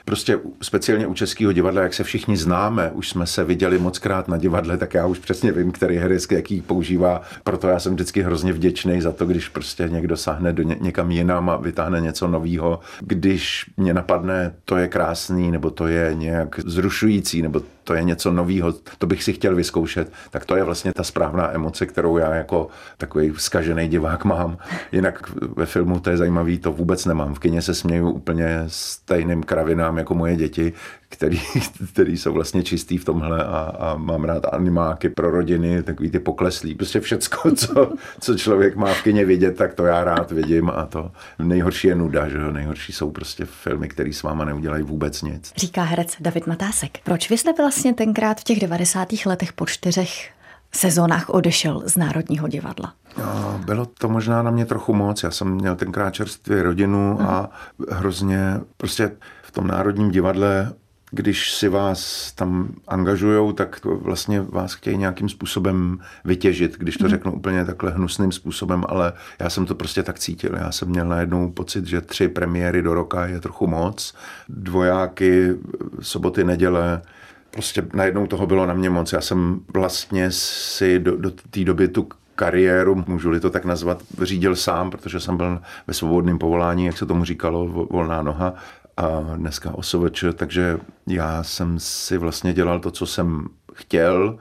Prostě 0.05 0.39
speciálně 0.61 1.07
u 1.07 1.13
Českého 1.13 1.51
divadla, 1.51 1.81
jak 1.81 1.93
se 1.93 2.03
všichni 2.03 2.37
známe, 2.37 2.91
už 2.91 3.09
jsme 3.09 3.27
se 3.27 3.43
viděli 3.43 3.79
moc 3.79 3.99
krát 3.99 4.27
na 4.27 4.37
divadle, 4.37 4.77
tak 4.77 4.93
já 4.93 5.05
už 5.05 5.19
přesně 5.19 5.51
vím, 5.51 5.71
který 5.71 5.97
herec 5.97 6.27
jaký 6.31 6.61
používá. 6.61 7.21
Proto 7.43 7.67
já 7.67 7.79
jsem 7.79 7.93
vždycky 7.93 8.21
hrozně 8.21 8.53
vděčný 8.53 9.01
za 9.01 9.11
to, 9.11 9.25
když 9.25 9.49
prostě 9.49 9.89
někdo 9.91 10.17
sáhne 10.17 10.53
do 10.53 10.74
někam 10.81 11.11
jinam 11.11 11.49
a 11.49 11.57
vytáhne 11.57 12.01
něco 12.01 12.27
nového. 12.27 12.79
Když 12.99 13.65
mě 13.77 13.93
napadne, 13.93 14.55
to 14.65 14.77
je 14.77 14.87
krásný, 14.87 15.51
nebo 15.51 15.69
to 15.69 15.87
je 15.87 16.15
nějak 16.15 16.59
zrušující, 16.65 17.41
nebo 17.41 17.61
to 17.85 17.93
je 17.93 18.03
něco 18.03 18.31
nového, 18.31 18.73
to 18.97 19.07
bych 19.07 19.23
si 19.23 19.33
chtěl 19.33 19.55
vyzkoušet, 19.55 20.11
tak 20.31 20.45
to 20.45 20.55
je 20.55 20.63
vlastně 20.63 20.93
ta 20.93 21.03
správná 21.03 21.53
emoce, 21.53 21.85
kterou 21.85 22.17
já 22.17 22.35
jako 22.35 22.67
takový 22.97 23.33
zkažený 23.37 23.87
divák 23.87 24.25
mám. 24.25 24.57
Jinak 24.91 25.31
ve 25.55 25.65
filmu 25.65 25.99
to 25.99 26.09
je 26.09 26.17
zajímavý, 26.17 26.57
to 26.57 26.71
vůbec 26.71 27.05
nemám. 27.05 27.33
V 27.33 27.39
kině 27.39 27.61
se 27.61 27.73
směju 27.73 28.09
úplně 28.09 28.63
stejným 28.67 29.43
kravinám 29.43 29.97
jako 29.97 30.15
moje 30.15 30.35
děti, 30.35 30.73
který, 31.09 31.41
který 31.93 32.17
jsou 32.17 32.33
vlastně 32.33 32.63
čistý 32.63 32.97
v 32.97 33.05
tomhle 33.05 33.43
a, 33.43 33.75
a 33.79 33.97
mám 33.97 34.23
rád 34.23 34.45
animáky 34.53 35.09
pro 35.09 35.31
rodiny, 35.31 35.83
takový 35.83 36.11
ty 36.11 36.19
pokleslí. 36.19 36.75
Prostě 36.75 36.99
všecko, 36.99 37.51
co, 37.55 37.93
co 38.19 38.37
člověk 38.37 38.75
má 38.75 38.93
v 38.93 39.03
kině 39.03 39.25
vidět, 39.25 39.57
tak 39.57 39.73
to 39.73 39.85
já 39.85 40.03
rád 40.03 40.31
vidím 40.31 40.69
a 40.69 40.85
to 40.85 41.11
nejhorší 41.39 41.87
je 41.87 41.95
nuda, 41.95 42.29
že 42.29 42.37
jo? 42.37 42.51
Nejhorší 42.51 42.93
jsou 42.93 43.11
prostě 43.11 43.45
filmy, 43.45 43.87
které 43.87 44.13
s 44.13 44.23
váma 44.23 44.45
neudělají 44.45 44.83
vůbec 44.83 45.21
nic. 45.21 45.53
Říká 45.57 45.83
herec 45.83 46.15
David 46.19 46.47
Matásek. 46.47 46.97
Proč 47.03 47.29
vy 47.29 47.37
jste 47.37 47.53
vlastně 47.75 47.93
tenkrát 47.93 48.39
v 48.39 48.43
těch 48.43 48.59
90. 48.59 49.07
letech 49.25 49.53
po 49.53 49.65
čtyřech 49.65 50.31
sezónách 50.71 51.29
odešel 51.29 51.83
z 51.85 51.97
Národního 51.97 52.47
divadla? 52.47 52.93
No, 53.17 53.61
bylo 53.65 53.85
to 53.85 54.09
možná 54.09 54.41
na 54.41 54.51
mě 54.51 54.65
trochu 54.65 54.93
moc. 54.93 55.23
Já 55.23 55.31
jsem 55.31 55.51
měl 55.51 55.75
tenkrát 55.75 56.13
čerstvě 56.13 56.63
rodinu 56.63 57.21
a 57.21 57.49
hrozně 57.89 58.59
prostě 58.77 59.11
v 59.43 59.51
tom 59.51 59.67
Národním 59.67 60.11
divadle 60.11 60.73
když 61.11 61.53
si 61.53 61.69
vás 61.69 62.31
tam 62.31 62.75
angažujou, 62.87 63.51
tak 63.51 63.85
vlastně 63.85 64.41
vás 64.41 64.73
chtějí 64.73 64.97
nějakým 64.97 65.29
způsobem 65.29 65.99
vytěžit, 66.25 66.77
když 66.77 66.97
to 66.97 67.03
hmm. 67.03 67.09
řeknu 67.09 67.33
úplně 67.33 67.65
takhle 67.65 67.91
hnusným 67.91 68.31
způsobem, 68.31 68.83
ale 68.87 69.13
já 69.39 69.49
jsem 69.49 69.65
to 69.65 69.75
prostě 69.75 70.03
tak 70.03 70.19
cítil. 70.19 70.55
Já 70.55 70.71
jsem 70.71 70.87
měl 70.87 71.07
najednou 71.07 71.51
pocit, 71.51 71.85
že 71.85 72.01
tři 72.01 72.27
premiéry 72.27 72.81
do 72.81 72.93
roka 72.93 73.25
je 73.25 73.39
trochu 73.39 73.67
moc. 73.67 74.15
Dvojáky, 74.49 75.55
soboty, 76.01 76.43
neděle, 76.43 77.01
prostě 77.55 77.87
najednou 77.93 78.27
toho 78.27 78.47
bylo 78.47 78.65
na 78.65 78.73
mě 78.73 78.89
moc. 78.89 79.13
Já 79.13 79.21
jsem 79.21 79.59
vlastně 79.73 80.31
si 80.31 80.99
do, 80.99 81.17
do 81.17 81.31
té 81.31 81.63
doby 81.63 81.87
tu 81.87 82.09
kariéru, 82.35 83.03
můžu-li 83.07 83.39
to 83.39 83.49
tak 83.49 83.65
nazvat, 83.65 84.03
řídil 84.21 84.55
sám, 84.55 84.91
protože 84.91 85.19
jsem 85.19 85.37
byl 85.37 85.61
ve 85.87 85.93
svobodném 85.93 86.39
povolání, 86.39 86.85
jak 86.85 86.97
se 86.97 87.05
tomu 87.05 87.25
říkalo, 87.25 87.87
volná 87.91 88.21
noha 88.21 88.53
a 88.97 89.19
dneska 89.35 89.73
OSVČ, 89.73 90.23
takže 90.33 90.77
já 91.07 91.43
jsem 91.43 91.79
si 91.79 92.17
vlastně 92.17 92.53
dělal 92.53 92.79
to, 92.79 92.91
co 92.91 93.05
jsem 93.05 93.47
chtěl, 93.73 94.37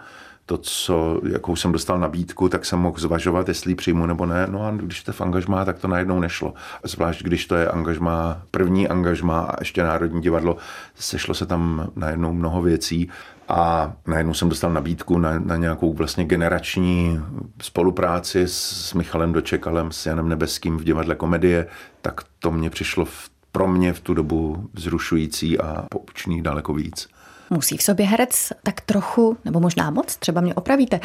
to, 0.47 0.59
co, 0.59 1.21
jakou 1.29 1.57
jsem 1.57 1.73
dostal 1.73 1.99
nabídku, 1.99 2.49
tak 2.49 2.65
jsem 2.65 2.79
mohl 2.79 2.99
zvažovat, 2.99 3.49
jestli 3.49 3.75
přijmu 3.75 4.07
nebo 4.07 4.27
ne. 4.27 4.47
No 4.51 4.67
a 4.67 4.71
když 4.71 5.03
to 5.03 5.13
v 5.13 5.21
angažmá, 5.21 5.65
tak 5.65 5.79
to 5.79 5.89
najednou 5.89 6.21
nešlo. 6.21 6.55
Zvlášť, 6.83 7.23
když 7.23 7.47
to 7.47 7.55
je 7.55 7.69
angažmá, 7.69 8.43
první 8.51 8.89
angažmá 8.89 9.41
a 9.41 9.57
ještě 9.61 9.83
Národní 9.83 10.23
divadlo, 10.23 10.57
sešlo 10.95 11.35
se 11.35 11.47
tam 11.47 11.91
najednou 11.97 12.33
mnoho 12.33 12.63
věcí 12.63 13.11
a 13.49 13.93
najednou 14.07 14.35
jsem 14.35 14.49
dostal 14.49 14.73
nabídku 14.73 15.19
na, 15.19 15.39
na 15.39 15.57
nějakou 15.57 15.93
vlastně 15.93 16.25
generační 16.25 17.21
spolupráci 17.63 18.43
s 18.47 18.95
Michalem 18.95 19.33
Dočekalem, 19.33 19.93
s 19.93 20.07
Janem 20.07 20.29
Nebeským 20.29 20.77
v 20.77 20.85
divadle 20.85 21.15
komedie, 21.15 21.67
tak 22.03 22.21
to 22.39 22.53
mě 22.53 22.71
přišlo 22.71 23.05
v 23.05 23.35
pro 23.55 23.69
mě 23.69 23.93
v 23.93 24.01
tu 24.01 24.15
dobu 24.15 24.71
vzrušující 24.73 25.59
a 25.59 25.87
poučný 25.91 26.43
daleko 26.43 26.75
víc. 26.75 27.09
Musí 27.55 27.77
v 27.77 27.83
sobě 27.83 28.07
herec 28.07 28.53
tak 28.63 28.81
trochu, 28.81 29.37
nebo 29.45 29.61
možná 29.61 29.91
moc, 29.91 30.17
třeba 30.17 30.41
mě 30.41 30.55
opravíte, 30.55 31.01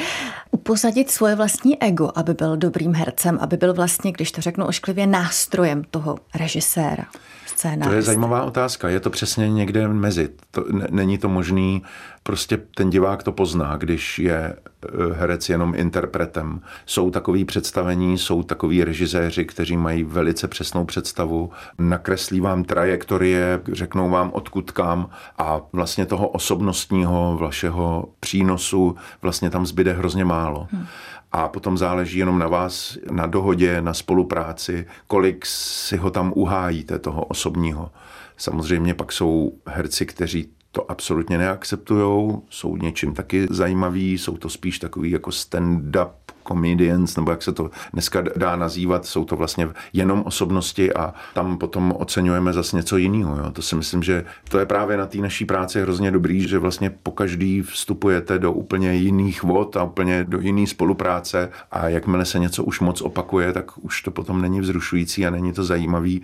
upozadit 0.52 1.12
svoje 1.12 1.36
vlastní 1.36 1.84
ego, 1.84 2.12
aby 2.16 2.34
byl 2.34 2.58
dobrým 2.58 2.94
hercem, 2.94 3.38
aby 3.42 3.58
byl 3.58 3.74
vlastně, 3.74 4.12
když 4.12 4.32
to 4.32 4.42
řeknu 4.42 4.66
ošklivě, 4.66 5.08
nástrojem 5.08 5.84
toho 5.92 6.18
režiséra. 6.36 7.06
To 7.84 7.94
je 7.94 8.02
zajímavá 8.02 8.44
otázka. 8.44 8.90
Je 8.90 9.00
to 9.00 9.10
přesně 9.10 9.50
někde 9.50 9.88
mezi. 9.88 10.30
To, 10.52 10.66
není 10.90 11.18
to 11.18 11.30
možný 11.30 11.84
prostě 12.24 12.58
ten 12.58 12.90
divák 12.90 13.24
to 13.24 13.32
pozná, 13.32 13.78
když 13.78 14.20
je 14.20 14.38
eh, 14.38 14.88
herec 15.14 15.50
jenom 15.50 15.74
interpretem. 15.76 16.62
Jsou 16.86 17.12
takový 17.12 17.46
představení, 17.46 18.18
jsou 18.18 18.44
takový 18.44 18.84
režiséři, 18.84 19.46
kteří 19.46 19.78
mají 19.78 20.04
velice 20.04 20.48
přesnou 20.48 20.86
představu, 20.86 21.52
nakreslí 21.80 22.40
vám 22.40 22.64
trajektorie, 22.64 23.62
řeknou 23.72 24.10
vám 24.10 24.32
odkud 24.34 24.72
kam 24.72 25.10
a 25.38 25.62
vlastně 25.74 26.06
toho 26.06 26.28
osobnostního 26.28 27.38
vašeho 27.42 28.06
přínosu 28.20 28.96
vlastně 29.22 29.50
tam 29.50 29.66
zbyde 29.66 29.94
hrozně 29.94 30.26
málo. 30.26 30.68
Hmm. 30.72 30.86
A 31.32 31.48
potom 31.48 31.78
záleží 31.78 32.20
jenom 32.20 32.40
na 32.40 32.48
vás, 32.48 32.98
na 33.12 33.28
dohodě, 33.28 33.82
na 33.82 33.94
spolupráci, 33.94 34.86
kolik 35.08 35.46
si 35.46 35.98
ho 35.98 36.12
tam 36.12 36.34
uhájíte, 36.36 37.00
toho 37.00 37.26
osobního. 37.26 37.92
Samozřejmě 38.38 38.94
pak 38.94 39.12
jsou 39.12 39.54
herci, 39.68 40.06
kteří 40.06 40.50
to 40.72 40.92
absolutně 40.92 41.38
neakceptují, 41.38 42.38
jsou 42.50 42.78
něčím 42.78 43.14
taky 43.14 43.48
zajímaví, 43.50 44.18
jsou 44.18 44.38
to 44.38 44.50
spíš 44.50 44.80
takový 44.80 45.12
jako 45.12 45.30
stand-up 45.30 46.12
comedians, 46.50 47.16
nebo 47.16 47.32
jak 47.32 47.44
se 47.44 47.52
to 47.52 47.72
dneska 47.94 48.24
dá 48.36 48.56
nazývat, 48.56 49.06
jsou 49.06 49.26
to 49.26 49.36
vlastně 49.36 49.70
jenom 49.94 50.24
osobnosti 50.26 50.94
a 50.94 51.14
tam 51.34 51.58
potom 51.58 51.94
oceňujeme 51.98 52.54
zase 52.54 52.78
něco 52.78 52.98
jiného. 52.98 53.52
To 53.52 53.62
si 53.62 53.76
myslím, 53.76 54.04
že 54.04 54.26
to 54.50 54.60
je 54.60 54.66
právě 54.66 54.98
na 54.98 55.06
té 55.06 55.18
naší 55.18 55.46
práci 55.46 55.82
hrozně 55.82 56.12
dobrý, 56.12 56.48
že 56.48 56.60
vlastně 56.60 56.90
po 56.90 57.12
každý 57.12 57.62
vstupujete 57.62 58.40
do 58.40 58.52
úplně 58.52 58.94
jiných 58.94 59.44
vod 59.44 59.78
a 59.78 59.84
úplně 59.84 60.24
do 60.24 60.40
jiné 60.40 60.68
spolupráce 60.68 61.50
a 61.72 61.88
jakmile 61.90 62.26
se 62.26 62.40
něco 62.40 62.64
už 62.64 62.80
moc 62.80 63.02
opakuje, 63.02 63.54
tak 63.54 63.78
už 63.78 64.02
to 64.02 64.12
potom 64.12 64.42
není 64.42 64.62
vzrušující 64.62 65.26
a 65.26 65.30
není 65.30 65.54
to 65.54 65.64
zajímavý 65.64 66.22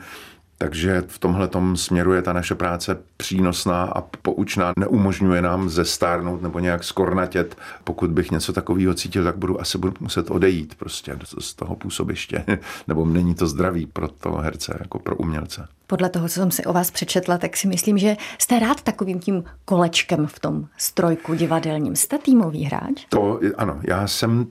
Takže 0.58 1.04
v 1.08 1.20
tomhle 1.20 1.50
směru 1.76 2.14
je 2.14 2.22
ta 2.22 2.34
naše 2.34 2.56
práce 2.56 2.98
přínosná 3.18 3.84
a 3.84 4.02
poučná. 4.02 4.74
Neumožňuje 4.80 5.42
nám 5.42 5.70
zestárnout 5.70 6.42
nebo 6.42 6.60
nějak 6.60 6.84
skornatět. 6.84 7.58
Pokud 7.84 8.12
bych 8.12 8.32
něco 8.32 8.54
takového 8.54 8.94
cítil, 8.94 9.24
tak 9.24 9.38
budu 9.38 9.62
asi 9.62 9.78
budu 9.78 9.94
muset 10.00 10.32
odejít 10.32 10.76
prostě 10.76 11.18
z 11.40 11.54
toho 11.54 11.76
působiště. 11.76 12.46
nebo 12.88 13.06
není 13.06 13.36
to 13.36 13.48
zdravý 13.48 13.86
pro 13.86 14.08
toho 14.08 14.38
herce, 14.38 14.78
jako 14.80 15.00
pro 15.00 15.16
umělce. 15.16 15.68
Podle 15.88 16.10
toho, 16.10 16.28
co 16.28 16.34
jsem 16.34 16.52
si 16.52 16.66
o 16.66 16.74
vás 16.74 16.92
přečetla, 16.92 17.38
tak 17.38 17.58
si 17.58 17.68
myslím, 17.68 17.98
že 17.98 18.18
jste 18.40 18.60
rád 18.60 18.82
takovým 18.82 19.20
tím 19.20 19.44
kolečkem 19.66 20.28
v 20.28 20.40
tom 20.40 20.68
strojku 20.78 21.34
divadelním. 21.34 21.96
Jste 21.96 22.18
týmový 22.18 22.64
hráč? 22.64 23.06
To 23.10 23.40
ano, 23.58 23.80
já 23.88 24.08
jsem 24.08 24.48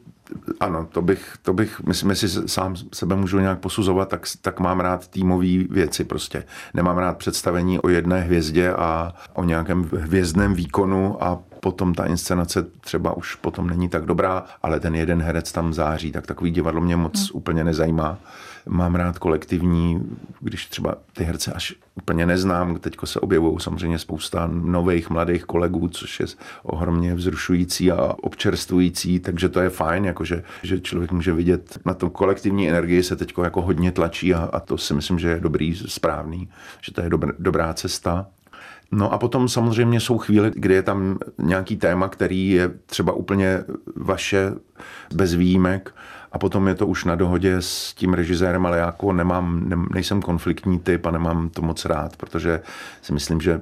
ano, 0.61 0.89
to 0.93 1.03
bych, 1.03 1.35
to 1.43 1.53
bych, 1.53 1.81
myslím, 1.83 2.11
jestli 2.11 2.49
sám 2.49 2.77
sebe 2.93 3.17
můžu 3.17 3.39
nějak 3.39 3.59
posuzovat, 3.59 4.09
tak, 4.09 4.27
tak 4.41 4.61
mám 4.61 4.81
rád 4.81 5.09
týmové 5.09 5.59
věci 5.71 6.05
prostě. 6.05 6.45
Nemám 6.75 6.99
rád 6.99 7.19
představení 7.19 7.79
o 7.79 7.89
jedné 7.89 8.21
hvězdě 8.21 8.73
a 8.73 9.15
o 9.33 9.45
nějakém 9.45 9.83
hvězdném 9.83 10.55
výkonu 10.55 11.25
a 11.25 11.39
potom 11.61 11.95
ta 11.95 12.05
inscenace 12.05 12.67
třeba 12.81 13.17
už 13.17 13.35
potom 13.35 13.67
není 13.67 13.89
tak 13.89 14.07
dobrá, 14.07 14.45
ale 14.63 14.81
ten 14.81 14.95
jeden 14.95 15.23
herec 15.23 15.53
tam 15.53 15.75
září, 15.75 16.13
tak 16.13 16.27
takový 16.27 16.51
divadlo 16.51 16.81
mě 16.81 16.97
moc 16.97 17.21
hmm. 17.21 17.29
úplně 17.33 17.65
nezajímá. 17.65 18.19
Mám 18.67 18.95
rád 18.95 19.19
kolektivní, 19.19 20.01
když 20.41 20.67
třeba 20.67 20.95
ty 21.13 21.25
herce 21.25 21.53
až 21.53 21.75
úplně 21.95 22.27
neznám, 22.27 22.79
teďko 22.79 23.07
se 23.07 23.21
objevují 23.21 23.61
samozřejmě 23.61 23.99
spousta 23.99 24.51
nových 24.53 25.11
mladých 25.11 25.45
kolegů, 25.45 25.89
což 25.89 26.21
je 26.21 26.27
ohromně 26.63 27.15
vzrušující 27.15 27.93
a 27.93 28.15
občerstvující, 28.23 29.21
takže 29.21 29.49
to 29.49 29.61
je 29.61 29.71
fajn, 29.71 30.05
jakože, 30.05 30.43
že 30.63 30.81
člověk 30.81 31.13
může 31.13 31.33
vidět 31.33 31.79
na 31.85 31.95
tom 31.95 32.11
kolektivní 32.11 32.69
energii 32.69 33.03
se 33.03 33.17
teďko 33.17 33.45
jako 33.45 33.63
hodně 33.63 33.93
tlačí 33.93 34.35
a, 34.35 34.51
a 34.53 34.61
to 34.61 34.79
si 34.79 34.95
myslím, 34.95 35.19
že 35.19 35.29
je 35.29 35.41
dobrý, 35.41 35.77
správný, 35.77 36.49
že 36.83 36.93
to 36.93 37.01
je 37.01 37.11
dobrá, 37.11 37.33
dobrá 37.39 37.75
cesta. 37.75 38.27
No 38.93 39.13
a 39.13 39.19
potom 39.19 39.49
samozřejmě 39.49 40.01
jsou 40.01 40.19
chvíle, 40.19 40.51
kdy 40.55 40.75
je 40.75 40.83
tam 40.83 41.19
nějaký 41.39 41.77
téma, 41.77 42.09
který 42.09 42.51
je 42.51 42.71
třeba 42.87 43.13
úplně 43.13 43.65
vaše 43.97 44.53
bez 45.15 45.35
výjimek 45.35 45.95
a 46.35 46.39
potom 46.39 46.69
je 46.69 46.75
to 46.75 46.87
už 46.87 47.05
na 47.05 47.15
dohodě 47.15 47.57
s 47.61 47.95
tím 47.95 48.15
režisérem, 48.15 48.67
ale 48.67 48.79
já 48.79 48.87
jako 48.87 49.13
nemám, 49.13 49.69
ne, 49.69 49.77
nejsem 49.95 50.23
konfliktní 50.23 50.79
typ 50.79 51.07
a 51.07 51.11
nemám 51.11 51.49
to 51.49 51.63
moc 51.63 51.85
rád, 51.85 52.17
protože 52.17 52.61
si 53.03 53.13
myslím, 53.13 53.41
že 53.41 53.61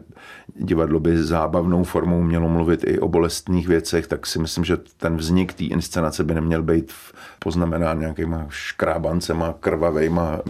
divadlo 0.56 1.00
by 1.00 1.22
zábavnou 1.22 1.84
formou 1.84 2.22
mělo 2.22 2.48
mluvit 2.48 2.84
i 2.86 2.98
o 2.98 3.08
bolestných 3.08 3.68
věcech, 3.68 4.06
tak 4.06 4.26
si 4.26 4.38
myslím, 4.38 4.64
že 4.64 4.76
ten 4.96 5.16
vznik 5.16 5.52
té 5.52 5.64
inscenace 5.64 6.24
by 6.24 6.34
neměl 6.34 6.62
být 6.62 6.92
poznamenán 7.38 8.00
nějakýma 8.00 8.46
škrábancema, 8.48 9.54
krvavejma, 9.60 10.40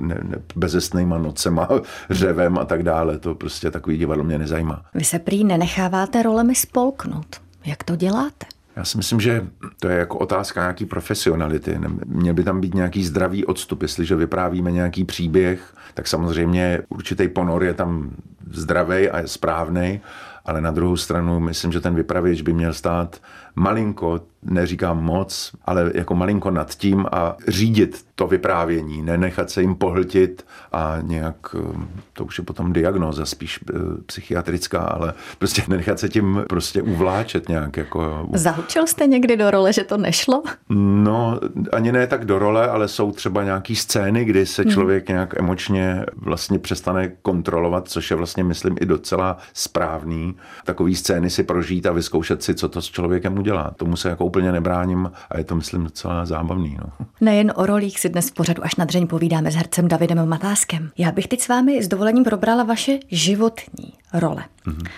ne, 0.00 0.18
ne, 0.22 0.36
bezestnýma 0.56 1.18
nocema, 1.18 1.68
řevem 2.10 2.58
a 2.58 2.64
tak 2.64 2.82
dále. 2.82 3.18
To 3.18 3.34
prostě 3.34 3.70
takový 3.70 3.98
divadlo 3.98 4.24
mě 4.24 4.38
nezajímá. 4.38 4.84
Vy 4.94 5.04
se 5.04 5.18
prý 5.18 5.44
nenecháváte 5.44 6.22
rolemi 6.22 6.54
spolknout. 6.54 7.40
Jak 7.64 7.84
to 7.84 7.96
děláte? 7.96 8.53
Já 8.76 8.84
si 8.84 8.96
myslím, 8.96 9.20
že 9.20 9.46
to 9.80 9.88
je 9.88 9.98
jako 9.98 10.18
otázka 10.18 10.60
nějaký 10.60 10.86
profesionality. 10.86 11.78
Měl 12.04 12.34
by 12.34 12.44
tam 12.44 12.60
být 12.60 12.74
nějaký 12.74 13.04
zdravý 13.04 13.44
odstup. 13.44 13.82
Jestliže 13.82 14.16
vyprávíme 14.16 14.72
nějaký 14.72 15.04
příběh, 15.04 15.74
tak 15.94 16.06
samozřejmě 16.06 16.82
určitý 16.88 17.28
ponor 17.28 17.64
je 17.64 17.74
tam 17.74 18.10
zdravý 18.50 19.10
a 19.10 19.18
je 19.18 19.28
správný, 19.28 20.00
ale 20.44 20.60
na 20.60 20.70
druhou 20.70 20.96
stranu 20.96 21.40
myslím, 21.40 21.72
že 21.72 21.80
ten 21.80 21.94
vypravěč 21.94 22.42
by 22.42 22.52
měl 22.52 22.72
stát 22.72 23.20
malinko, 23.54 24.20
neříkám 24.44 25.04
moc, 25.04 25.52
ale 25.64 25.90
jako 25.94 26.14
malinko 26.14 26.50
nad 26.50 26.74
tím 26.74 27.06
a 27.12 27.36
řídit 27.48 28.04
to 28.14 28.26
vyprávění, 28.26 29.02
nenechat 29.02 29.50
se 29.50 29.60
jim 29.60 29.74
pohltit 29.74 30.46
a 30.72 30.96
nějak, 31.02 31.54
um, 31.54 31.88
to 32.12 32.24
už 32.24 32.38
je 32.38 32.44
potom 32.44 32.72
diagnoza 32.72 33.26
spíš 33.26 33.60
uh, 33.62 33.80
psychiatrická, 34.06 34.78
ale 34.78 35.14
prostě 35.38 35.62
nenechat 35.68 35.98
se 35.98 36.08
tím 36.08 36.44
prostě 36.48 36.82
uvláčet 36.82 37.48
nějak. 37.48 37.76
Jako... 37.76 38.28
Zahučil 38.32 38.86
jste 38.86 39.06
někdy 39.06 39.36
do 39.36 39.50
role, 39.50 39.72
že 39.72 39.84
to 39.84 39.96
nešlo? 39.96 40.42
No, 40.68 41.40
ani 41.72 41.92
ne 41.92 42.06
tak 42.06 42.24
do 42.24 42.38
role, 42.38 42.68
ale 42.68 42.88
jsou 42.88 43.12
třeba 43.12 43.44
nějaký 43.44 43.76
scény, 43.76 44.24
kdy 44.24 44.46
se 44.46 44.62
hmm. 44.62 44.70
člověk 44.72 45.08
nějak 45.08 45.38
emočně 45.38 46.04
vlastně 46.16 46.58
přestane 46.58 47.08
kontrolovat, 47.22 47.88
což 47.88 48.10
je 48.10 48.16
vlastně, 48.16 48.44
myslím, 48.44 48.76
i 48.80 48.86
docela 48.86 49.38
správný. 49.52 50.34
Takový 50.64 50.96
scény 50.96 51.30
si 51.30 51.42
prožít 51.42 51.86
a 51.86 51.92
vyzkoušet 51.92 52.42
si, 52.42 52.54
co 52.54 52.68
to 52.68 52.82
s 52.82 52.90
člověkem 52.90 53.38
udělá. 53.38 53.70
Tomu 53.76 53.96
se 53.96 54.08
jako 54.08 54.24
úplně 54.34 54.52
nebráním 54.52 55.12
a 55.30 55.38
je 55.38 55.44
to, 55.44 55.54
myslím, 55.56 55.84
docela 55.84 56.26
zábavný. 56.26 56.76
No. 56.80 57.06
Nejen 57.20 57.52
o 57.56 57.66
rolích 57.66 58.00
si 58.00 58.08
dnes 58.08 58.30
v 58.30 58.32
pořadu 58.32 58.64
až 58.64 58.76
na 58.76 58.84
dřeň 58.84 59.06
povídáme 59.06 59.50
s 59.50 59.54
hercem 59.54 59.88
Davidem 59.88 60.28
Matáskem. 60.28 60.90
Já 60.98 61.12
bych 61.12 61.28
teď 61.28 61.40
s 61.40 61.48
vámi 61.48 61.82
s 61.82 61.88
dovolením 61.88 62.24
probrala 62.24 62.64
vaše 62.64 62.98
životní 63.10 63.92
role. 64.12 64.44
Mm-hmm. 64.66 64.88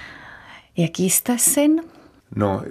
Jaký 0.76 1.10
jste 1.10 1.38
syn? 1.38 1.80
No, 2.36 2.62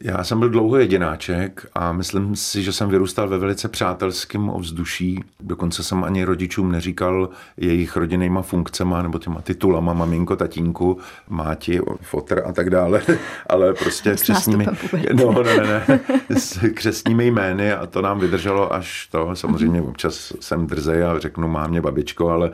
já 0.00 0.24
jsem 0.24 0.38
byl 0.38 0.48
dlouho 0.48 0.76
jedináček 0.76 1.66
a 1.74 1.92
myslím 1.92 2.36
si, 2.36 2.62
že 2.62 2.72
jsem 2.72 2.88
vyrůstal 2.88 3.28
ve 3.28 3.38
velice 3.38 3.68
přátelském 3.68 4.48
ovzduší. 4.48 5.24
Dokonce 5.40 5.82
jsem 5.82 6.04
ani 6.04 6.24
rodičům 6.24 6.72
neříkal 6.72 7.28
jejich 7.56 7.96
rodinnýma 7.96 8.42
funkcema 8.42 9.02
nebo 9.02 9.18
těma 9.18 9.40
titulama 9.40 9.92
maminko, 9.92 10.36
tatínku, 10.36 10.98
máti, 11.28 11.80
fotr 12.00 12.42
a 12.46 12.52
tak 12.52 12.70
dále, 12.70 13.02
ale 13.46 13.74
prostě 13.74 14.14
křesními, 14.14 14.66
no, 15.12 15.42
ne, 15.42 15.56
ne, 15.56 15.84
ne, 15.88 16.00
s 16.38 16.68
křesními 16.74 17.26
jmény 17.26 17.72
a 17.72 17.86
to 17.86 18.02
nám 18.02 18.18
vydrželo 18.18 18.72
až 18.72 19.08
to. 19.12 19.36
Samozřejmě 19.36 19.82
občas 19.82 20.32
jsem 20.40 20.66
drzej 20.66 21.04
a 21.04 21.18
řeknu 21.18 21.48
mámě 21.48 21.80
babičko, 21.80 22.30
ale 22.30 22.50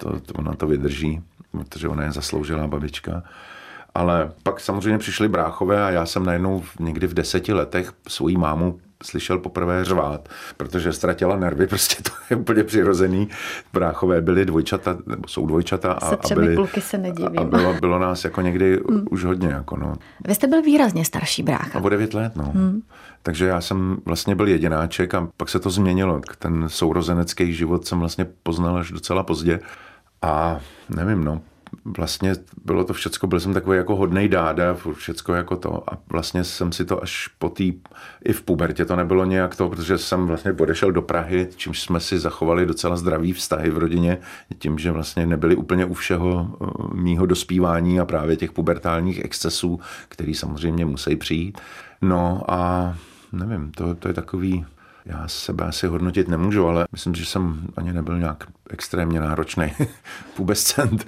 to, 0.00 0.20
to 0.20 0.34
ona 0.34 0.54
to 0.54 0.66
vydrží, 0.66 1.20
protože 1.50 1.88
ona 1.88 2.02
je 2.02 2.12
zasloužilá 2.12 2.66
babička. 2.66 3.22
Ale 3.94 4.32
pak 4.42 4.60
samozřejmě 4.60 4.98
přišli 4.98 5.28
bráchové 5.28 5.84
a 5.84 5.90
já 5.90 6.06
jsem 6.06 6.26
najednou 6.26 6.62
někdy 6.80 7.06
v 7.06 7.14
deseti 7.14 7.52
letech 7.52 7.92
svoji 8.08 8.36
mámu 8.36 8.80
slyšel 9.04 9.38
poprvé 9.38 9.84
řvát, 9.84 10.28
protože 10.56 10.92
ztratila 10.92 11.36
nervy, 11.36 11.66
prostě 11.66 12.02
to 12.02 12.10
je 12.30 12.36
úplně 12.36 12.64
přirozený. 12.64 13.28
Bráchové 13.72 14.20
byly 14.20 14.46
dvojčata, 14.46 14.96
nebo 15.06 15.28
jsou 15.28 15.46
dvojčata 15.46 15.92
a, 15.92 16.08
a, 16.08 16.34
byly, 16.34 16.56
se 16.78 16.98
nedivím. 16.98 17.38
a 17.38 17.44
bylo, 17.44 17.74
bylo 17.74 17.98
nás 17.98 18.24
jako 18.24 18.40
někdy 18.40 18.80
hmm. 18.90 19.06
už 19.10 19.24
hodně. 19.24 19.48
Jako 19.48 19.76
no. 19.76 19.94
Vy 20.28 20.34
jste 20.34 20.46
byl 20.46 20.62
výrazně 20.62 21.04
starší 21.04 21.42
brácha. 21.42 21.78
A 21.78 21.82
o 21.82 21.88
devět 21.88 22.14
let, 22.14 22.36
no. 22.36 22.44
Hmm. 22.44 22.82
Takže 23.22 23.46
já 23.46 23.60
jsem 23.60 23.96
vlastně 24.04 24.34
byl 24.34 24.48
jedináček 24.48 25.14
a 25.14 25.28
pak 25.36 25.48
se 25.48 25.60
to 25.60 25.70
změnilo. 25.70 26.20
Ten 26.38 26.64
sourozenecký 26.68 27.54
život 27.54 27.86
jsem 27.86 28.00
vlastně 28.00 28.26
poznal 28.42 28.76
až 28.76 28.90
docela 28.90 29.22
pozdě. 29.22 29.60
A 30.22 30.60
nevím, 30.88 31.24
no, 31.24 31.40
vlastně 31.84 32.32
bylo 32.64 32.84
to 32.84 32.92
všecko, 32.92 33.26
byl 33.26 33.40
jsem 33.40 33.54
takový 33.54 33.76
jako 33.76 33.96
hodnej 33.96 34.28
dáda, 34.28 34.76
všecko 34.92 35.34
jako 35.34 35.56
to 35.56 35.90
a 35.92 35.98
vlastně 36.08 36.44
jsem 36.44 36.72
si 36.72 36.84
to 36.84 37.02
až 37.02 37.28
po 37.38 37.48
té, 37.48 37.64
i 38.24 38.32
v 38.32 38.42
pubertě 38.42 38.84
to 38.84 38.96
nebylo 38.96 39.24
nějak 39.24 39.56
to, 39.56 39.68
protože 39.68 39.98
jsem 39.98 40.26
vlastně 40.26 40.52
odešel 40.52 40.92
do 40.92 41.02
Prahy, 41.02 41.48
čímž 41.56 41.80
jsme 41.80 42.00
si 42.00 42.18
zachovali 42.18 42.66
docela 42.66 42.96
zdravý 42.96 43.32
vztahy 43.32 43.70
v 43.70 43.78
rodině, 43.78 44.18
tím, 44.58 44.78
že 44.78 44.90
vlastně 44.90 45.26
nebyli 45.26 45.56
úplně 45.56 45.84
u 45.84 45.94
všeho 45.94 46.58
eh, 46.62 46.66
mýho 46.94 47.26
dospívání 47.26 48.00
a 48.00 48.04
právě 48.04 48.36
těch 48.36 48.52
pubertálních 48.52 49.24
excesů, 49.24 49.80
který 50.08 50.34
samozřejmě 50.34 50.84
musí 50.84 51.16
přijít. 51.16 51.60
No 52.02 52.42
a 52.48 52.94
nevím, 53.32 53.72
to, 53.72 53.94
to 53.94 54.08
je 54.08 54.14
takový, 54.14 54.66
já 55.06 55.28
sebe 55.28 55.64
asi 55.64 55.86
hodnotit 55.86 56.28
nemůžu, 56.28 56.66
ale 56.66 56.86
myslím, 56.92 57.14
že 57.14 57.26
jsem 57.26 57.66
ani 57.76 57.92
nebyl 57.92 58.18
nějak 58.18 58.44
extrémně 58.70 59.20
náročný 59.20 59.72
pubescent. 60.36 61.06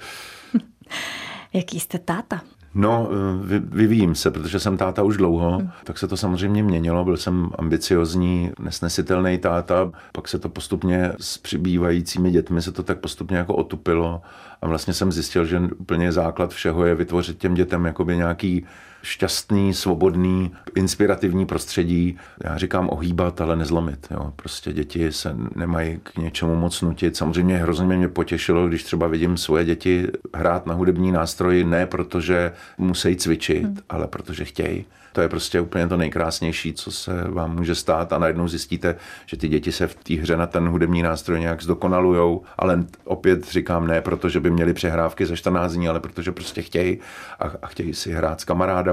Jaký 1.53 1.79
jste 1.79 1.99
táta? 1.99 2.41
No, 2.75 3.09
vyvíjím 3.57 4.15
se, 4.15 4.31
protože 4.31 4.59
jsem 4.59 4.77
táta 4.77 5.03
už 5.03 5.17
dlouho, 5.17 5.57
hmm. 5.57 5.69
tak 5.83 5.97
se 5.97 6.07
to 6.07 6.17
samozřejmě 6.17 6.63
měnilo. 6.63 7.05
Byl 7.05 7.17
jsem 7.17 7.49
ambiciozní, 7.57 8.51
nesnesitelný 8.59 9.37
táta, 9.37 9.91
pak 10.11 10.27
se 10.27 10.39
to 10.39 10.49
postupně 10.49 11.11
s 11.19 11.37
přibývajícími 11.37 12.31
dětmi 12.31 12.61
se 12.61 12.71
to 12.71 12.83
tak 12.83 12.99
postupně 12.99 13.37
jako 13.37 13.55
otupilo 13.55 14.21
a 14.61 14.67
vlastně 14.67 14.93
jsem 14.93 15.11
zjistil, 15.11 15.45
že 15.45 15.59
úplně 15.77 16.11
základ 16.11 16.53
všeho 16.53 16.85
je 16.85 16.95
vytvořit 16.95 17.37
těm 17.37 17.53
dětem 17.53 17.85
jakoby 17.85 18.17
nějaký 18.17 18.65
šťastný, 19.01 19.73
svobodný, 19.73 20.51
inspirativní 20.75 21.45
prostředí. 21.45 22.17
Já 22.43 22.57
říkám 22.57 22.89
ohýbat, 22.89 23.41
ale 23.41 23.55
nezlomit. 23.55 24.07
Jo. 24.11 24.33
Prostě 24.35 24.73
děti 24.73 25.11
se 25.11 25.35
nemají 25.55 25.99
k 26.03 26.17
něčemu 26.17 26.55
moc 26.55 26.81
nutit. 26.81 27.17
Samozřejmě 27.17 27.57
hrozně 27.57 27.97
mě 27.97 28.07
potěšilo, 28.07 28.67
když 28.67 28.83
třeba 28.83 29.07
vidím 29.07 29.37
svoje 29.37 29.65
děti 29.65 30.07
hrát 30.35 30.65
na 30.65 30.73
hudební 30.73 31.11
nástroji, 31.11 31.63
ne 31.63 31.85
protože 31.85 32.51
musí 32.77 33.15
cvičit, 33.15 33.63
hmm. 33.63 33.77
ale 33.89 34.07
protože 34.07 34.45
chtějí. 34.45 34.85
To 35.17 35.21
je 35.21 35.29
prostě 35.29 35.61
úplně 35.61 35.87
to 35.87 35.97
nejkrásnější, 35.97 36.73
co 36.73 36.91
se 36.91 37.23
vám 37.29 37.55
může 37.55 37.75
stát 37.75 38.13
a 38.13 38.17
najednou 38.17 38.47
zjistíte, 38.47 38.95
že 39.25 39.37
ty 39.37 39.47
děti 39.47 39.71
se 39.71 39.87
v 39.87 39.95
té 39.95 40.13
hře 40.13 40.37
na 40.37 40.47
ten 40.47 40.67
hudební 40.67 41.01
nástroj 41.01 41.39
nějak 41.39 41.63
zdokonalujou, 41.63 42.43
ale 42.57 42.83
opět 43.03 43.51
říkám 43.51 43.87
ne, 43.87 44.01
protože 44.01 44.39
by 44.39 44.49
měli 44.49 44.73
přehrávky 44.73 45.25
za 45.25 45.35
14 45.35 45.73
dní, 45.73 45.87
ale 45.87 45.99
protože 45.99 46.31
prostě 46.31 46.61
chtějí 46.61 46.99
a, 47.39 47.51
a 47.61 47.67
chtějí 47.67 47.93
si 47.93 48.11
hrát 48.11 48.41
s 48.41 48.45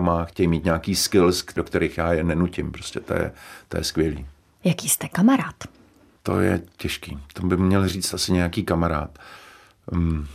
kamarádama, 0.05 0.25
chtějí 0.25 0.49
mít 0.49 0.65
nějaký 0.65 0.95
skills, 0.95 1.45
do 1.55 1.65
kterých 1.65 1.99
já 1.99 2.13
je 2.13 2.25
nenutím. 2.25 2.73
Prostě 2.73 3.01
to 3.01 3.15
je, 3.15 3.33
to 3.69 3.77
je 3.77 3.85
skvělý. 3.85 4.27
Jaký 4.65 4.89
jste 4.89 5.09
kamarád? 5.09 5.55
To 6.23 6.41
je 6.41 6.63
těžký. 6.77 7.19
To 7.33 7.47
by 7.47 7.57
měl 7.57 7.89
říct 7.89 8.15
asi 8.15 8.33
nějaký 8.33 8.65
kamarád. 8.65 9.19
Um, 9.93 10.27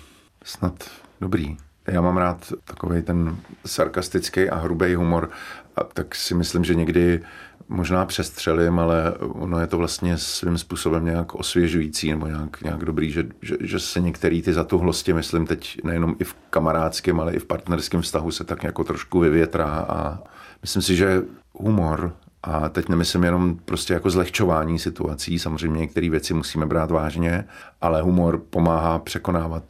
snad 0.44 0.84
dobrý. 1.22 1.58
Já 1.88 2.02
mám 2.02 2.18
rád 2.18 2.54
takový 2.66 3.02
ten 3.02 3.38
sarkastický 3.66 4.50
a 4.50 4.56
hrubý 4.56 4.96
humor, 4.96 5.30
a 5.76 5.84
tak 5.84 6.16
si 6.16 6.36
myslím, 6.36 6.64
že 6.64 6.76
někdy 6.76 7.22
možná 7.70 8.06
přestřelím, 8.06 8.80
ale 8.80 9.14
ono 9.20 9.60
je 9.60 9.68
to 9.68 9.78
vlastně 9.78 10.18
svým 10.18 10.58
způsobem 10.58 11.06
nějak 11.06 11.36
osvěžující 11.36 12.10
nebo 12.10 12.28
nějak, 12.28 12.62
nějak 12.62 12.86
dobrý, 12.86 13.12
že, 13.12 13.24
že, 13.42 13.56
že 13.60 13.80
se 13.80 14.00
některý 14.00 14.42
ty 14.42 14.54
zatuhlosti, 14.54 15.14
myslím 15.14 15.48
teď 15.48 15.78
nejenom 15.84 16.16
i 16.20 16.24
v 16.24 16.36
kamarádském, 16.50 17.20
ale 17.20 17.34
i 17.34 17.40
v 17.40 17.46
partnerském 17.46 18.02
vztahu 18.02 18.32
se 18.32 18.44
tak 18.44 18.64
jako 18.64 18.84
trošku 18.84 19.20
vyvětrá 19.20 19.86
a 19.90 20.20
myslím 20.62 20.82
si, 20.82 20.96
že 20.96 21.22
humor 21.54 22.16
a 22.44 22.70
teď 22.70 22.90
nemyslím 22.90 23.24
jenom 23.24 23.58
prostě 23.66 23.94
jako 23.94 24.10
zlehčování 24.10 24.80
situací, 24.80 25.40
samozřejmě 25.40 25.80
některé 25.80 26.10
věci 26.10 26.34
musíme 26.34 26.66
brát 26.66 26.92
vážně, 26.92 27.46
ale 27.82 28.02
humor 28.02 28.42
pomáhá 28.50 29.00
překonávat 29.00 29.64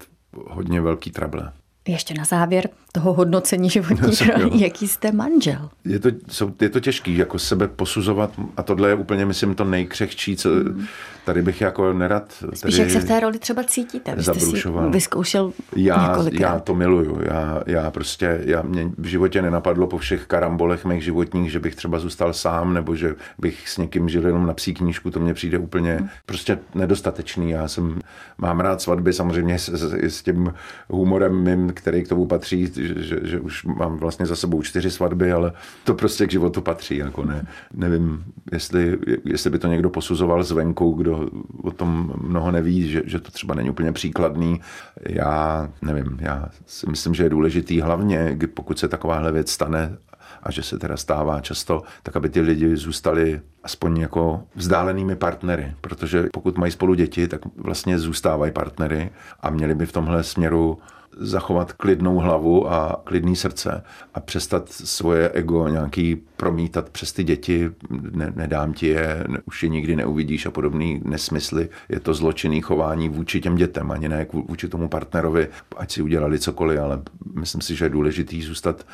hodně 0.47 0.81
velký 0.81 1.11
trable. 1.11 1.51
Ještě 1.87 2.13
na 2.13 2.23
závěr 2.23 2.69
toho 2.91 3.13
hodnocení 3.13 3.69
životních 3.69 4.29
rolí, 4.29 4.61
jaký 4.61 4.87
jste 4.87 5.11
manžel? 5.11 5.69
Je 5.85 5.99
to, 5.99 6.09
jsou, 6.27 6.51
je 6.61 6.69
to 6.69 6.79
těžký, 6.79 7.17
jako 7.17 7.39
sebe 7.39 7.67
posuzovat 7.67 8.31
a 8.57 8.63
tohle 8.63 8.89
je 8.89 8.95
úplně, 8.95 9.25
myslím, 9.25 9.55
to 9.55 9.63
nejkřehčí, 9.63 10.35
co 10.35 10.49
mm. 10.49 10.85
tady 11.25 11.41
bych 11.41 11.61
jako 11.61 11.93
nerad... 11.93 12.43
Spíš 12.53 12.77
jak 12.77 12.89
se 12.89 12.99
v 12.99 13.05
té 13.05 13.19
roli 13.19 13.39
třeba 13.39 13.63
cítíte? 13.63 14.15
Vy 14.15 14.23
jste 14.23 14.39
si 14.39 14.63
vyzkoušel 14.89 15.53
já, 15.75 16.07
několikrát. 16.07 16.53
Já 16.53 16.59
to 16.59 16.75
miluju. 16.75 17.19
Já, 17.23 17.63
já 17.65 17.91
prostě, 17.91 18.41
já, 18.45 18.61
mě 18.61 18.91
v 18.97 19.05
životě 19.05 19.41
nenapadlo 19.41 19.87
po 19.87 19.97
všech 19.97 20.25
karambolech 20.25 20.85
mých 20.85 21.03
životních, 21.03 21.51
že 21.51 21.59
bych 21.59 21.75
třeba 21.75 21.99
zůstal 21.99 22.33
sám, 22.33 22.73
nebo 22.73 22.95
že 22.95 23.15
bych 23.37 23.69
s 23.69 23.77
někým 23.77 24.09
žil 24.09 24.25
jenom 24.25 24.47
na 24.47 24.53
psí 24.53 24.73
knížku, 24.73 25.11
to 25.11 25.19
mně 25.19 25.33
přijde 25.33 25.57
úplně 25.57 25.97
mm. 26.01 26.09
prostě 26.25 26.59
nedostatečný. 26.75 27.49
Já 27.49 27.67
jsem, 27.67 27.99
mám 28.37 28.59
rád 28.59 28.81
svatby 28.81 29.13
samozřejmě 29.13 29.59
s, 29.59 29.69
s, 29.69 29.93
s 29.93 30.21
tím 30.21 30.53
humorem 30.89 31.43
mým, 31.43 31.71
který 31.73 32.03
k 32.03 32.07
tomu 32.07 32.25
patří, 32.25 32.71
že, 32.87 33.03
že, 33.03 33.19
že 33.23 33.39
už 33.39 33.65
mám 33.65 33.97
vlastně 33.97 34.25
za 34.25 34.35
sebou 34.35 34.61
čtyři 34.61 34.91
svatby, 34.91 35.31
ale 35.31 35.51
to 35.83 35.93
prostě 35.93 36.27
k 36.27 36.31
životu 36.31 36.61
patří. 36.61 36.97
Jako 36.97 37.25
ne, 37.25 37.47
nevím, 37.73 38.23
jestli, 38.51 38.97
jestli 39.25 39.49
by 39.49 39.59
to 39.59 39.67
někdo 39.67 39.89
posuzoval 39.89 40.43
zvenku, 40.43 40.91
kdo 40.91 41.29
o 41.63 41.71
tom 41.71 42.13
mnoho 42.21 42.51
neví, 42.51 42.89
že, 42.89 43.01
že 43.05 43.19
to 43.19 43.31
třeba 43.31 43.55
není 43.55 43.69
úplně 43.69 43.91
příkladný. 43.91 44.61
Já 45.09 45.69
nevím, 45.81 46.17
já 46.21 46.49
si 46.65 46.89
myslím, 46.89 47.13
že 47.13 47.23
je 47.23 47.29
důležitý 47.29 47.81
hlavně, 47.81 48.37
pokud 48.53 48.79
se 48.79 48.87
takováhle 48.87 49.31
věc 49.31 49.51
stane, 49.51 49.97
a 50.43 50.51
že 50.51 50.63
se 50.63 50.79
teda 50.79 50.97
stává 50.97 51.41
často, 51.41 51.81
tak 52.03 52.15
aby 52.15 52.29
ty 52.29 52.41
lidi 52.41 52.77
zůstali 52.77 53.41
aspoň 53.63 53.97
jako 53.97 54.43
vzdálenými 54.55 55.15
partnery, 55.15 55.73
protože 55.81 56.27
pokud 56.33 56.57
mají 56.57 56.71
spolu 56.71 56.93
děti, 56.93 57.27
tak 57.27 57.41
vlastně 57.55 57.99
zůstávají 57.99 58.51
partnery 58.51 59.09
a 59.39 59.49
měli 59.49 59.75
by 59.75 59.85
v 59.85 59.91
tomhle 59.91 60.23
směru 60.23 60.77
zachovat 61.19 61.73
klidnou 61.73 62.17
hlavu 62.17 62.71
a 62.71 63.01
klidný 63.03 63.35
srdce 63.35 63.83
a 64.13 64.19
přestat 64.19 64.69
svoje 64.69 65.29
ego 65.29 65.67
nějaký 65.67 66.15
promítat 66.37 66.89
přes 66.89 67.13
ty 67.13 67.23
děti, 67.23 67.71
ne, 68.11 68.33
nedám 68.35 68.73
ti 68.73 68.87
je, 68.87 69.23
už 69.45 69.63
je 69.63 69.69
nikdy 69.69 69.95
neuvidíš 69.95 70.45
a 70.45 70.51
podobný 70.51 71.01
nesmysly. 71.05 71.69
Je 71.89 71.99
to 71.99 72.13
zločinný 72.13 72.61
chování 72.61 73.09
vůči 73.09 73.41
těm 73.41 73.55
dětem, 73.55 73.91
ani 73.91 74.09
ne 74.09 74.27
vůči 74.33 74.67
tomu 74.67 74.87
partnerovi, 74.87 75.47
ať 75.77 75.91
si 75.91 76.01
udělali 76.01 76.39
cokoliv, 76.39 76.79
ale 76.79 77.01
myslím 77.33 77.61
si, 77.61 77.75
že 77.75 77.85
je 77.85 77.89
důležitý 77.89 78.41
zůstat 78.41 78.85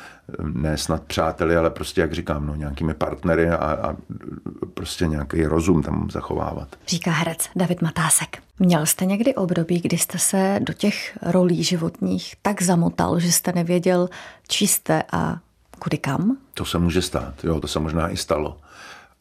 ne 0.52 0.76
snad 0.76 1.02
přáteli, 1.02 1.56
ale 1.56 1.70
prostě, 1.70 2.00
jak 2.00 2.12
říkám, 2.12 2.46
no, 2.46 2.54
nějakými 2.54 2.94
partnery 2.94 3.50
a, 3.50 3.56
a 3.56 3.96
prostě 4.74 5.06
nějaký 5.06 5.44
rozum 5.44 5.82
tam 5.82 6.10
zachovávat. 6.10 6.68
Říká 6.86 7.10
herec 7.10 7.48
David 7.56 7.82
Matásek. 7.82 8.38
Měl 8.58 8.86
jste 8.86 9.04
někdy 9.04 9.34
období, 9.34 9.80
kdy 9.80 9.98
jste 9.98 10.18
se 10.18 10.58
do 10.62 10.72
těch 10.72 11.18
rolí 11.22 11.64
životních 11.64 12.34
tak 12.42 12.62
zamotal, 12.62 13.20
že 13.20 13.32
jste 13.32 13.52
nevěděl, 13.52 14.08
či 14.48 14.66
jste 14.66 15.02
a 15.12 15.38
kudy 15.78 15.98
kam? 15.98 16.36
To 16.54 16.64
se 16.64 16.78
může 16.78 17.02
stát, 17.02 17.44
jo, 17.44 17.60
to 17.60 17.68
se 17.68 17.80
možná 17.80 18.08
i 18.08 18.16
stalo. 18.16 18.60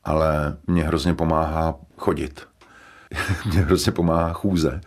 Ale 0.03 0.57
mě 0.67 0.83
hrozně 0.83 1.13
pomáhá 1.13 1.75
chodit. 1.97 2.47
mě 3.45 3.59
hrozně 3.59 3.91
pomáhá 3.91 4.33
chůze 4.33 4.81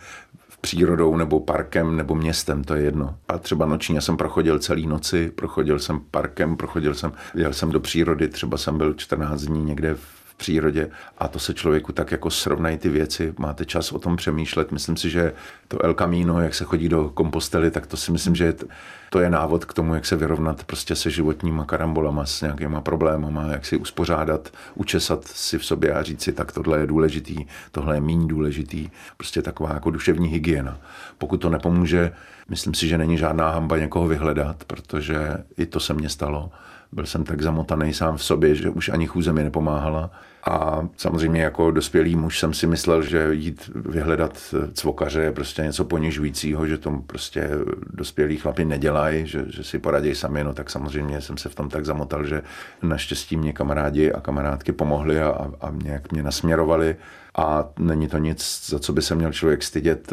přírodou 0.60 1.16
nebo 1.16 1.40
parkem 1.40 1.96
nebo 1.96 2.14
městem, 2.14 2.64
to 2.64 2.74
je 2.74 2.82
jedno. 2.82 3.16
A 3.28 3.38
třeba 3.38 3.66
noční, 3.66 3.94
já 3.94 4.00
jsem 4.00 4.16
prochodil 4.16 4.58
celý 4.58 4.86
noci, 4.86 5.30
prochodil 5.30 5.78
jsem 5.78 6.00
parkem, 6.10 6.56
prochodil 6.56 6.94
jsem, 6.94 7.12
jel 7.34 7.52
jsem 7.52 7.70
do 7.70 7.80
přírody, 7.80 8.28
třeba 8.28 8.58
jsem 8.58 8.78
byl 8.78 8.94
14 8.94 9.40
dní 9.40 9.64
někde 9.64 9.94
v 9.94 10.17
přírodě 10.38 10.90
a 11.18 11.28
to 11.28 11.38
se 11.38 11.54
člověku 11.54 11.92
tak 11.92 12.12
jako 12.12 12.30
srovnají 12.30 12.78
ty 12.78 12.88
věci, 12.88 13.34
máte 13.38 13.64
čas 13.64 13.92
o 13.92 13.98
tom 13.98 14.16
přemýšlet. 14.16 14.72
Myslím 14.72 14.96
si, 14.96 15.10
že 15.10 15.32
to 15.68 15.84
El 15.84 15.94
Camino, 15.94 16.42
jak 16.42 16.54
se 16.54 16.64
chodí 16.64 16.88
do 16.88 17.10
kompostely, 17.14 17.70
tak 17.70 17.86
to 17.86 17.96
si 17.96 18.12
myslím, 18.12 18.34
že 18.34 18.54
to 19.10 19.20
je 19.20 19.30
návod 19.30 19.64
k 19.64 19.72
tomu, 19.72 19.94
jak 19.94 20.06
se 20.06 20.16
vyrovnat 20.16 20.64
prostě 20.64 20.96
se 20.96 21.10
životníma 21.10 21.64
karambolama, 21.64 22.26
s 22.26 22.42
nějakýma 22.42 22.80
problémama, 22.80 23.42
jak 23.42 23.66
si 23.66 23.76
uspořádat, 23.76 24.48
učesat 24.74 25.24
si 25.24 25.58
v 25.58 25.64
sobě 25.64 25.92
a 25.92 26.02
říct 26.02 26.22
si, 26.22 26.32
tak 26.32 26.52
tohle 26.52 26.78
je 26.78 26.86
důležitý, 26.86 27.46
tohle 27.72 27.96
je 27.96 28.00
méně 28.00 28.26
důležitý. 28.26 28.88
Prostě 29.16 29.42
taková 29.42 29.74
jako 29.74 29.90
duševní 29.90 30.28
hygiena. 30.28 30.78
Pokud 31.18 31.36
to 31.36 31.50
nepomůže, 31.50 32.12
myslím 32.48 32.74
si, 32.74 32.88
že 32.88 32.98
není 32.98 33.18
žádná 33.18 33.50
hamba 33.50 33.78
někoho 33.78 34.08
vyhledat, 34.08 34.64
protože 34.64 35.36
i 35.56 35.66
to 35.66 35.80
se 35.80 35.94
mně 35.94 36.08
stalo 36.08 36.50
byl 36.92 37.06
jsem 37.06 37.24
tak 37.24 37.42
zamotaný 37.42 37.94
sám 37.94 38.16
v 38.16 38.24
sobě, 38.24 38.54
že 38.54 38.70
už 38.70 38.88
ani 38.88 39.06
chůze 39.06 39.32
mi 39.32 39.44
nepomáhala. 39.44 40.10
A 40.48 40.88
samozřejmě 40.96 41.42
jako 41.42 41.70
dospělý 41.70 42.16
muž 42.16 42.38
jsem 42.38 42.54
si 42.54 42.66
myslel, 42.66 43.02
že 43.02 43.28
jít 43.30 43.70
vyhledat 43.74 44.54
cvokaře 44.72 45.22
je 45.22 45.32
prostě 45.32 45.62
něco 45.62 45.84
ponižujícího, 45.84 46.66
že 46.66 46.78
to 46.78 46.90
prostě 47.06 47.50
dospělí 47.90 48.36
chlapi 48.36 48.64
nedělají, 48.64 49.26
že, 49.26 49.44
že 49.48 49.64
si 49.64 49.78
poradí 49.78 50.14
sami. 50.14 50.44
No 50.44 50.54
tak 50.54 50.70
samozřejmě 50.70 51.20
jsem 51.20 51.36
se 51.36 51.48
v 51.48 51.54
tom 51.54 51.68
tak 51.68 51.84
zamotal, 51.84 52.24
že 52.24 52.42
naštěstí 52.82 53.36
mě 53.36 53.52
kamarádi 53.52 54.12
a 54.12 54.20
kamarádky 54.20 54.72
pomohli 54.72 55.20
a, 55.20 55.50
a 55.60 55.70
nějak 55.82 56.12
mě 56.12 56.22
nasměrovali. 56.22 56.96
A 57.36 57.68
není 57.78 58.08
to 58.08 58.18
nic, 58.18 58.64
za 58.66 58.78
co 58.78 58.92
by 58.92 59.02
se 59.02 59.14
měl 59.14 59.32
člověk 59.32 59.62
stydět. 59.62 60.12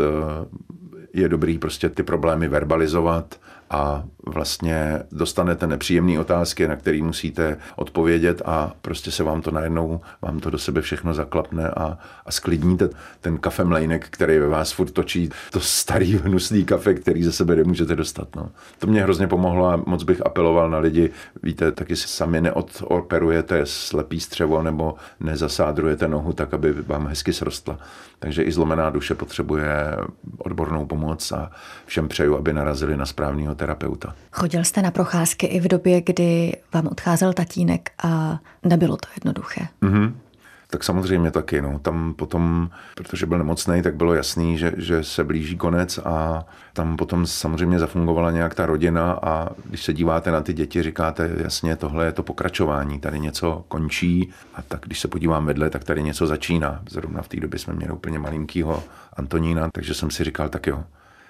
Je 1.13 1.29
dobrý 1.29 1.57
prostě 1.57 1.89
ty 1.89 2.03
problémy 2.03 2.47
verbalizovat 2.47 3.39
a 3.69 4.03
vlastně 4.25 4.99
dostanete 5.11 5.67
nepříjemné 5.67 6.19
otázky, 6.19 6.67
na 6.67 6.75
které 6.75 7.01
musíte 7.03 7.57
odpovědět 7.75 8.41
a 8.45 8.71
prostě 8.81 9.11
se 9.11 9.23
vám 9.23 9.41
to 9.41 9.51
najednou, 9.51 10.01
vám 10.21 10.39
to 10.39 10.49
do 10.49 10.57
sebe 10.57 10.81
všechno 10.81 11.13
zaklapne 11.13 11.69
a, 11.69 11.97
a 12.25 12.31
sklidníte 12.31 12.89
ten 13.21 13.37
kafemlejnek, 13.37 14.07
který 14.09 14.39
ve 14.39 14.47
vás 14.47 14.71
furt 14.71 14.91
točí, 14.91 15.29
to 15.51 15.59
starý 15.59 16.17
hnusný 16.17 16.65
kafe, 16.65 16.93
který 16.93 17.23
ze 17.23 17.31
sebe 17.31 17.55
nemůžete 17.55 17.95
dostat. 17.95 18.35
No. 18.35 18.49
To 18.79 18.87
mě 18.87 19.03
hrozně 19.03 19.27
pomohlo 19.27 19.67
a 19.67 19.81
moc 19.85 20.03
bych 20.03 20.25
apeloval 20.25 20.69
na 20.69 20.77
lidi, 20.77 21.09
víte, 21.43 21.71
taky 21.71 21.95
si 21.95 22.07
sami 22.07 22.41
neodoperujete 22.41 23.61
slepý 23.63 24.19
střevo 24.19 24.61
nebo 24.61 24.95
nezasádrujete 25.19 26.07
nohu 26.07 26.33
tak, 26.33 26.53
aby 26.53 26.73
vám 26.73 27.07
hezky 27.07 27.33
srostla. 27.33 27.77
Takže 28.19 28.43
i 28.43 28.51
zlomená 28.51 28.89
duše 28.89 29.15
potřebuje 29.15 29.97
odbornou 30.37 30.85
pomoc 30.85 31.31
a 31.31 31.51
všem 31.85 32.07
přeju, 32.07 32.37
aby 32.37 32.53
narazili 32.53 32.97
na 32.97 33.05
správného 33.05 33.55
terapeuta. 33.55 33.64
Chodil 34.31 34.63
jste 34.63 34.81
na 34.81 34.91
procházky 34.91 35.45
i 35.45 35.59
v 35.59 35.67
době, 35.67 36.01
kdy 36.01 36.53
vám 36.73 36.87
odcházel 36.87 37.33
tatínek 37.33 37.91
a 38.03 38.39
nebylo 38.63 38.97
to 38.97 39.07
jednoduché. 39.15 39.67
Mm-hmm. 39.81 40.13
Tak 40.67 40.83
samozřejmě 40.83 41.31
taky. 41.31 41.61
No. 41.61 41.79
Tam 41.79 42.13
potom, 42.13 42.69
protože 42.95 43.25
byl 43.25 43.37
nemocný, 43.37 43.81
tak 43.81 43.95
bylo 43.95 44.13
jasný, 44.13 44.57
že, 44.57 44.73
že 44.77 45.03
se 45.03 45.23
blíží 45.23 45.57
konec 45.57 45.97
a 45.97 46.45
tam 46.73 46.97
potom 46.97 47.25
samozřejmě 47.25 47.79
zafungovala 47.79 48.31
nějak 48.31 48.55
ta 48.55 48.65
rodina 48.65 49.19
a 49.21 49.49
když 49.65 49.83
se 49.83 49.93
díváte 49.93 50.31
na 50.31 50.41
ty 50.41 50.53
děti, 50.53 50.83
říkáte 50.83 51.31
jasně, 51.43 51.75
tohle 51.75 52.05
je 52.05 52.11
to 52.11 52.23
pokračování, 52.23 52.99
tady 52.99 53.19
něco 53.19 53.65
končí 53.67 54.31
a 54.55 54.61
tak 54.61 54.81
když 54.85 54.99
se 54.99 55.07
podívám 55.07 55.45
vedle, 55.45 55.69
tak 55.69 55.83
tady 55.83 56.03
něco 56.03 56.27
začíná. 56.27 56.81
Zrovna 56.89 57.21
v 57.21 57.27
té 57.27 57.39
době 57.39 57.59
jsme 57.59 57.73
měli 57.73 57.91
úplně 57.91 58.19
malinkýho 58.19 58.83
Antonína, 59.13 59.69
takže 59.73 59.93
jsem 59.93 60.11
si 60.11 60.23
říkal, 60.23 60.49
tak 60.49 60.67
jo, 60.67 60.83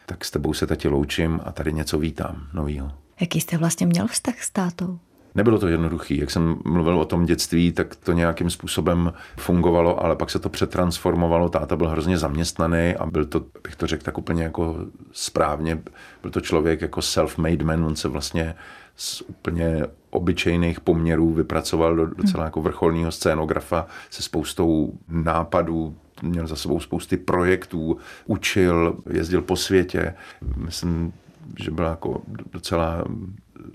tak 0.06 0.26
s 0.26 0.32
tebou 0.32 0.54
se 0.54 0.68
tati 0.68 0.88
loučím 0.88 1.40
a 1.44 1.52
tady 1.52 1.74
něco 1.74 2.00
vítám 2.00 2.48
novýho. 2.54 2.92
Jaký 3.20 3.42
jste 3.42 3.58
vlastně 3.58 3.88
měl 3.88 4.08
vztah 4.08 4.44
s 4.44 4.50
tátou? 4.50 5.00
Nebylo 5.36 5.60
to 5.60 5.68
jednoduché. 5.68 6.16
Jak 6.16 6.32
jsem 6.32 6.56
mluvil 6.66 7.00
o 7.00 7.06
tom 7.06 7.26
dětství, 7.26 7.72
tak 7.72 7.96
to 7.96 8.14
nějakým 8.14 8.50
způsobem 8.50 9.14
fungovalo, 9.38 10.04
ale 10.04 10.16
pak 10.16 10.30
se 10.30 10.40
to 10.40 10.50
přetransformovalo. 10.50 11.50
Táta 11.50 11.76
byl 11.76 11.88
hrozně 11.88 12.18
zaměstnaný 12.18 12.96
a 12.96 13.06
byl 13.06 13.26
to, 13.26 13.46
bych 13.64 13.76
to 13.76 13.88
řekl 13.88 14.04
tak 14.04 14.18
úplně 14.18 14.44
jako 14.44 14.76
správně, 15.12 15.82
byl 16.22 16.32
to 16.32 16.42
člověk 16.42 16.82
jako 16.82 17.00
self-made 17.00 17.66
man. 17.66 17.86
On 17.86 17.96
se 17.96 18.08
vlastně 18.08 18.56
z 18.96 19.22
úplně 19.22 19.86
obyčejných 20.16 20.80
poměrů 20.80 21.34
vypracoval 21.34 21.96
do 21.96 22.06
docela 22.06 22.44
jako 22.44 22.62
vrcholného 22.62 23.12
scénografa 23.12 23.88
se 24.10 24.24
spoustou 24.24 24.94
nápadů, 25.10 25.96
měl 26.22 26.48
za 26.48 26.56
sebou 26.56 26.80
spousty 26.80 27.18
projektů, 27.18 27.98
učil, 28.26 28.98
jezdil 29.10 29.42
po 29.42 29.56
světě. 29.56 30.14
Myslím, 30.58 31.14
že 31.60 31.72
byla 31.72 31.90
jako 31.90 32.22
docela, 32.54 33.04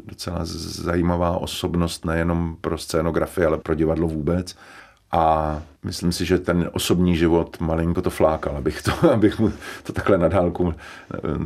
docela 0.06 0.38
zajímavá 0.44 1.38
osobnost 1.38 2.04
nejenom 2.04 2.56
pro 2.60 2.78
scénografii, 2.78 3.46
ale 3.46 3.58
pro 3.58 3.74
divadlo 3.74 4.08
vůbec. 4.08 4.56
A 5.12 5.62
myslím 5.84 6.12
si, 6.12 6.24
že 6.24 6.38
ten 6.38 6.70
osobní 6.72 7.16
život 7.16 7.60
malinko 7.60 8.02
to 8.02 8.10
flákal, 8.10 8.56
abych, 8.56 8.82
to, 8.82 9.10
abych 9.12 9.38
mu 9.38 9.52
to 9.82 9.92
takhle 9.92 10.18
na 10.18 10.28
dálku, 10.28 10.74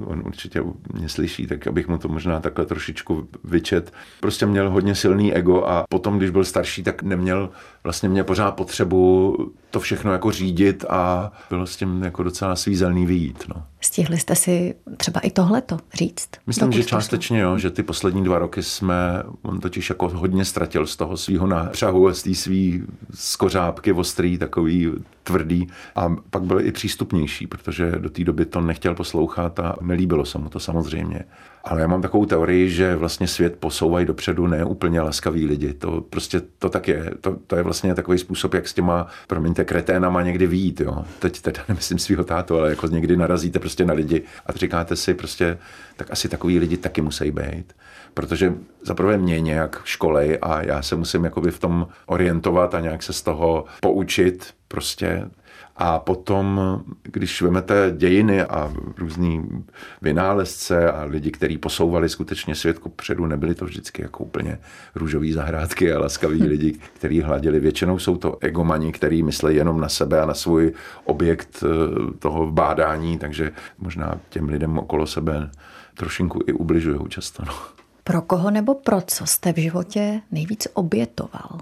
on 0.05 0.23
určitě 0.27 0.63
mě 0.93 1.09
slyší, 1.09 1.47
tak 1.47 1.67
abych 1.67 1.89
mu 1.89 1.99
to 1.99 2.09
možná 2.09 2.41
takhle 2.41 2.67
trošičku 2.67 3.29
vyčet. 3.45 3.93
Prostě 4.21 4.47
měl 4.47 4.71
hodně 4.71 4.95
silný 4.95 5.35
ego 5.35 5.65
a 5.65 5.85
potom, 5.89 6.19
když 6.19 6.31
byl 6.31 6.45
starší, 6.45 6.83
tak 6.83 7.03
neměl 7.03 7.51
vlastně 7.85 8.09
mě 8.09 8.25
pořád 8.25 8.51
potřebu 8.51 9.37
to 9.71 9.81
všechno 9.81 10.13
jako 10.13 10.31
řídit 10.31 10.85
a 10.89 11.33
bylo 11.51 11.67
s 11.67 11.77
tím 11.77 12.03
jako 12.03 12.23
docela 12.23 12.57
svízelný 12.57 13.07
výjít. 13.07 13.45
No. 13.49 13.63
Stihli 13.81 14.19
jste 14.19 14.35
si 14.35 14.75
třeba 14.97 15.21
i 15.21 15.31
tohleto 15.31 15.79
říct? 15.95 16.29
Myslím, 16.47 16.73
že 16.73 16.85
částečně 16.85 17.41
jo, 17.41 17.59
že 17.59 17.71
ty 17.71 17.83
poslední 17.83 18.25
dva 18.25 18.39
roky 18.39 18.63
jsme, 18.63 19.23
on 19.43 19.61
totiž 19.61 19.89
jako 19.89 20.09
hodně 20.09 20.45
ztratil 20.45 20.87
z 20.87 20.97
toho 20.97 21.17
svého 21.17 21.47
nápřahu 21.47 22.09
a 22.09 22.15
z 22.15 22.23
té 22.23 22.35
svý 22.35 22.83
skořápky 23.15 23.93
ostrý, 23.93 24.24
takový 24.39 24.93
tvrdý 25.23 25.67
a 25.97 26.17
pak 26.31 26.43
byl 26.43 26.61
i 26.61 26.73
přístupnější, 26.73 27.47
protože 27.47 27.93
do 27.99 28.11
té 28.11 28.25
doby 28.25 28.45
to 28.45 28.61
nechtěl 28.61 28.95
poslouchat 28.95 29.61
a 29.61 29.77
nelíbilo 29.81 30.25
se 30.25 30.39
mu 30.39 30.49
to 30.49 30.61
samozřejmě. 30.61 31.25
Ale 31.65 31.81
já 31.81 31.87
mám 31.87 32.03
takovou 32.03 32.27
teorii, 32.27 32.71
že 32.71 32.97
vlastně 32.97 33.29
svět 33.29 33.57
posouvají 33.61 34.07
dopředu 34.07 34.47
ne 34.47 34.65
úplně 34.65 35.01
laskaví 35.01 35.47
lidi. 35.47 35.75
To 35.75 36.01
prostě 36.01 36.43
to 36.59 36.69
tak 36.69 36.89
je. 36.89 37.11
To, 37.21 37.37
to 37.47 37.57
je 37.57 37.63
vlastně 37.63 37.95
takový 37.95 38.19
způsob, 38.19 38.55
jak 38.55 38.69
s 38.69 38.75
těma, 38.75 39.07
promiňte, 39.27 39.65
kreténama 39.65 40.23
někdy 40.23 40.47
výjít. 40.47 40.81
Jo. 40.81 41.05
Teď 41.19 41.41
teda 41.41 41.63
nemyslím 41.69 41.99
svého 41.99 42.25
tátu, 42.25 42.59
ale 42.59 42.71
jako 42.71 42.87
někdy 42.87 43.17
narazíte 43.17 43.59
prostě 43.59 43.85
na 43.85 43.95
lidi 43.95 44.23
a 44.47 44.53
říkáte 44.53 44.97
si 44.97 45.15
prostě, 45.15 45.59
tak 45.97 46.11
asi 46.11 46.29
takový 46.29 46.59
lidi 46.59 46.77
taky 46.77 47.01
musí 47.01 47.31
být. 47.31 47.73
Protože 48.15 48.55
zaprvé 48.83 49.19
mě 49.19 49.41
nějak 49.41 49.81
školej 49.85 50.39
a 50.43 50.63
já 50.63 50.83
se 50.83 50.97
musím 50.97 51.25
jakoby 51.25 51.51
v 51.51 51.59
tom 51.59 51.87
orientovat 52.07 52.75
a 52.75 52.81
nějak 52.81 53.03
se 53.03 53.13
z 53.13 53.23
toho 53.23 53.65
poučit 53.81 54.55
prostě 54.69 55.31
a 55.77 55.99
potom, 55.99 56.61
když 57.03 57.43
vemete 57.43 57.95
dějiny 57.97 58.43
a 58.43 58.73
různý 58.99 59.65
vynálezce 60.03 60.93
a 60.93 61.05
lidi, 61.05 61.31
kteří 61.31 61.59
posouvali 61.59 62.09
skutečně 62.09 62.55
svět 62.55 62.81
předu, 62.97 63.27
nebyli 63.27 63.55
to 63.55 63.65
vždycky 63.65 64.03
jako 64.03 64.25
úplně 64.25 64.59
růžový 64.95 65.33
zahrádky 65.33 65.93
a 65.93 65.99
laskaví 65.99 66.43
lidi, 66.43 66.79
kteří 66.93 67.21
hladili. 67.21 67.61
Většinou 67.61 67.99
jsou 67.99 68.17
to 68.17 68.39
egomani, 68.41 68.93
kteří 68.93 69.23
myslí 69.23 69.57
jenom 69.57 69.81
na 69.81 69.89
sebe 69.89 70.23
a 70.23 70.27
na 70.27 70.35
svůj 70.35 70.73
objekt 71.05 71.65
eh, 71.65 72.13
toho 72.19 72.51
bádání, 72.51 73.19
takže 73.19 73.53
možná 73.79 74.21
těm 74.29 74.49
lidem 74.49 74.79
okolo 74.79 75.07
sebe 75.07 75.51
trošinku 75.95 76.41
i 76.47 76.53
ubližují 76.53 76.99
často. 77.09 77.43
No. 77.47 77.74
Pro 78.05 78.23
koho 78.23 78.51
nebo 78.51 78.75
pro 78.75 79.01
co 79.01 79.27
jste 79.27 79.53
v 79.53 79.57
životě 79.57 80.21
nejvíc 80.31 80.69
obětoval? 80.75 81.61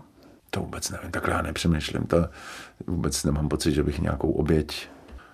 To 0.51 0.61
vůbec 0.61 0.91
nevím, 0.91 1.11
takhle 1.11 1.35
já 1.35 1.43
nepřemýšlím. 1.43 2.03
To 2.03 2.29
vůbec 2.87 3.25
nemám 3.25 3.49
pocit, 3.49 3.73
že 3.73 3.83
bych 3.83 3.99
nějakou 3.99 4.31
oběť 4.31 4.89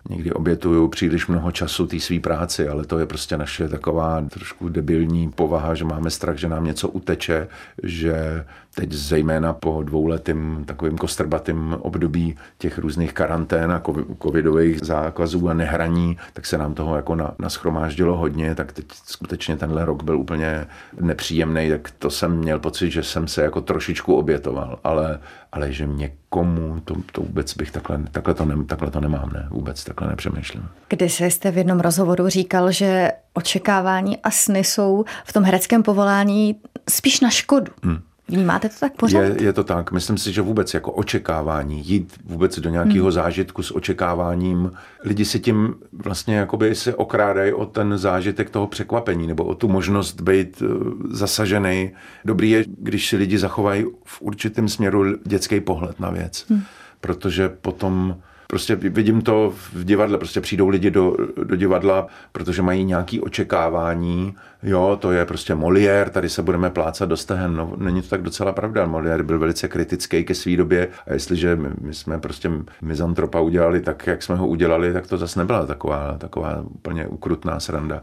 někdy 0.08 0.32
obětuju 0.32 0.88
příliš 0.88 1.26
mnoho 1.26 1.52
času 1.52 1.86
té 1.86 2.00
své 2.00 2.20
práci, 2.20 2.68
ale 2.68 2.84
to 2.84 2.98
je 2.98 3.06
prostě 3.06 3.36
naše 3.38 3.68
taková 3.68 4.24
trošku 4.30 4.68
debilní 4.68 5.30
povaha, 5.30 5.74
že 5.74 5.84
máme 5.84 6.10
strach, 6.10 6.36
že 6.36 6.48
nám 6.48 6.64
něco 6.64 6.88
uteče, 6.88 7.48
že 7.82 8.44
teď 8.74 8.92
zejména 8.92 9.52
po 9.52 9.82
dvouletým 9.82 10.64
takovým 10.66 10.98
kostrbatým 10.98 11.76
období 11.80 12.36
těch 12.58 12.78
různých 12.78 13.12
karantén 13.12 13.72
a 13.72 13.82
covidových 14.22 14.80
zákazů 14.80 15.48
a 15.48 15.54
nehraní, 15.54 16.18
tak 16.32 16.46
se 16.46 16.58
nám 16.58 16.74
toho 16.74 16.96
jako 16.96 17.14
na, 17.14 17.34
naschromáždilo 17.38 18.16
hodně, 18.16 18.54
tak 18.54 18.72
teď 18.72 18.84
skutečně 19.06 19.56
tenhle 19.56 19.84
rok 19.84 20.02
byl 20.02 20.18
úplně 20.18 20.66
nepříjemný, 21.00 21.70
tak 21.70 21.90
to 21.98 22.10
jsem 22.10 22.36
měl 22.36 22.58
pocit, 22.58 22.90
že 22.90 23.02
jsem 23.02 23.28
se 23.28 23.42
jako 23.42 23.60
trošičku 23.60 24.14
obětoval, 24.14 24.78
ale, 24.84 25.18
ale 25.52 25.72
že 25.72 25.86
někomu, 25.86 26.80
to, 26.84 26.94
to 27.12 27.20
vůbec 27.20 27.54
bych 27.54 27.70
takhle, 27.70 28.02
takhle, 28.10 28.34
to 28.34 28.44
ne, 28.44 28.64
takhle 28.64 28.90
to 28.90 29.00
nemám, 29.00 29.30
ne, 29.32 29.48
vůbec 29.50 29.84
takhle 29.84 30.08
nepřemýšlím. 30.08 30.68
Když 30.88 31.20
jste 31.20 31.50
v 31.50 31.58
jednom 31.58 31.80
rozhovoru 31.80 32.28
říkal, 32.28 32.72
že 32.72 33.12
očekávání 33.32 34.18
a 34.18 34.30
sny 34.30 34.64
jsou 34.64 35.04
v 35.24 35.32
tom 35.32 35.44
hereckém 35.44 35.82
povolání 35.82 36.56
spíš 36.90 37.20
na 37.20 37.30
škodu. 37.30 37.72
Hmm. 37.82 38.02
Vnímáte 38.28 38.68
to 38.68 38.74
tak 38.80 38.96
pořád? 38.96 39.20
Je, 39.20 39.42
je 39.42 39.52
to 39.52 39.64
tak. 39.64 39.92
Myslím 39.92 40.18
si, 40.18 40.32
že 40.32 40.42
vůbec 40.42 40.74
jako 40.74 40.92
očekávání, 40.92 41.88
jít 41.88 42.14
vůbec 42.24 42.58
do 42.58 42.70
nějakého 42.70 43.04
hmm. 43.04 43.12
zážitku 43.12 43.62
s 43.62 43.76
očekáváním, 43.76 44.72
lidi 45.04 45.24
si 45.24 45.40
tím 45.40 45.74
vlastně 45.92 46.36
jakoby 46.36 46.74
se 46.74 46.94
okrádají 46.94 47.52
o 47.52 47.66
ten 47.66 47.98
zážitek 47.98 48.50
toho 48.50 48.66
překvapení 48.66 49.26
nebo 49.26 49.44
o 49.44 49.54
tu 49.54 49.68
možnost 49.68 50.20
být 50.20 50.62
uh, 50.62 50.68
zasažený. 51.10 51.90
Dobrý 52.24 52.50
je, 52.50 52.64
když 52.78 53.08
si 53.08 53.16
lidi 53.16 53.38
zachovají 53.38 53.84
v 54.04 54.22
určitém 54.22 54.68
směru 54.68 55.04
dětský 55.26 55.60
pohled 55.60 56.00
na 56.00 56.10
věc. 56.10 56.44
Hmm. 56.48 56.62
Protože 57.00 57.48
potom 57.48 58.16
Prostě 58.50 58.76
vidím 58.76 59.22
to 59.22 59.52
v 59.54 59.84
divadle, 59.84 60.18
prostě 60.18 60.40
přijdou 60.40 60.68
lidi 60.68 60.90
do, 60.90 61.16
do 61.44 61.56
divadla, 61.56 62.06
protože 62.32 62.62
mají 62.62 62.84
nějaké 62.84 63.20
očekávání, 63.20 64.34
jo, 64.62 64.98
to 65.00 65.12
je 65.12 65.24
prostě 65.24 65.54
Molière, 65.54 66.10
tady 66.10 66.28
se 66.28 66.42
budeme 66.42 66.70
plácat 66.70 67.08
do 67.08 67.16
stehen. 67.16 67.56
No, 67.56 67.72
není 67.76 68.02
to 68.02 68.08
tak 68.08 68.22
docela 68.22 68.52
pravda. 68.52 68.86
Molière 68.86 69.22
byl 69.22 69.38
velice 69.38 69.68
kritický 69.68 70.24
ke 70.24 70.34
své 70.34 70.56
době 70.56 70.88
a 71.06 71.12
jestliže 71.12 71.56
my, 71.56 71.68
my 71.80 71.94
jsme 71.94 72.18
prostě 72.18 72.50
mizantropa 72.82 73.40
udělali 73.40 73.80
tak, 73.80 74.06
jak 74.06 74.22
jsme 74.22 74.36
ho 74.36 74.46
udělali, 74.46 74.92
tak 74.92 75.06
to 75.06 75.18
zase 75.18 75.38
nebyla 75.40 75.66
taková, 75.66 76.18
taková 76.18 76.64
úplně 76.64 77.06
ukrutná 77.06 77.60
sranda. 77.60 78.02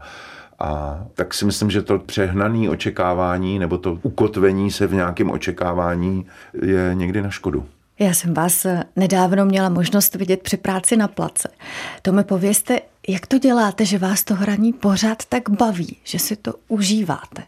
A 0.58 1.00
tak 1.14 1.34
si 1.34 1.44
myslím, 1.44 1.70
že 1.70 1.82
to 1.82 1.98
přehnané 1.98 2.70
očekávání 2.70 3.58
nebo 3.58 3.78
to 3.78 3.98
ukotvení 4.02 4.70
se 4.70 4.86
v 4.86 4.94
nějakém 4.94 5.30
očekávání 5.30 6.26
je 6.62 6.90
někdy 6.94 7.22
na 7.22 7.30
škodu. 7.30 7.66
Já 7.98 8.14
jsem 8.14 8.34
vás 8.34 8.66
nedávno 8.96 9.44
měla 9.44 9.68
možnost 9.68 10.14
vidět 10.14 10.42
při 10.42 10.56
práci 10.56 10.96
na 10.96 11.08
place. 11.08 11.48
To 12.02 12.12
mi 12.12 12.24
povězte, 12.24 12.80
jak 13.08 13.26
to 13.26 13.38
děláte, 13.38 13.84
že 13.84 13.98
vás 13.98 14.24
to 14.24 14.34
hraní 14.34 14.72
pořád 14.72 15.24
tak 15.24 15.50
baví, 15.50 15.96
že 16.04 16.18
si 16.18 16.36
to 16.36 16.54
užíváte? 16.68 17.42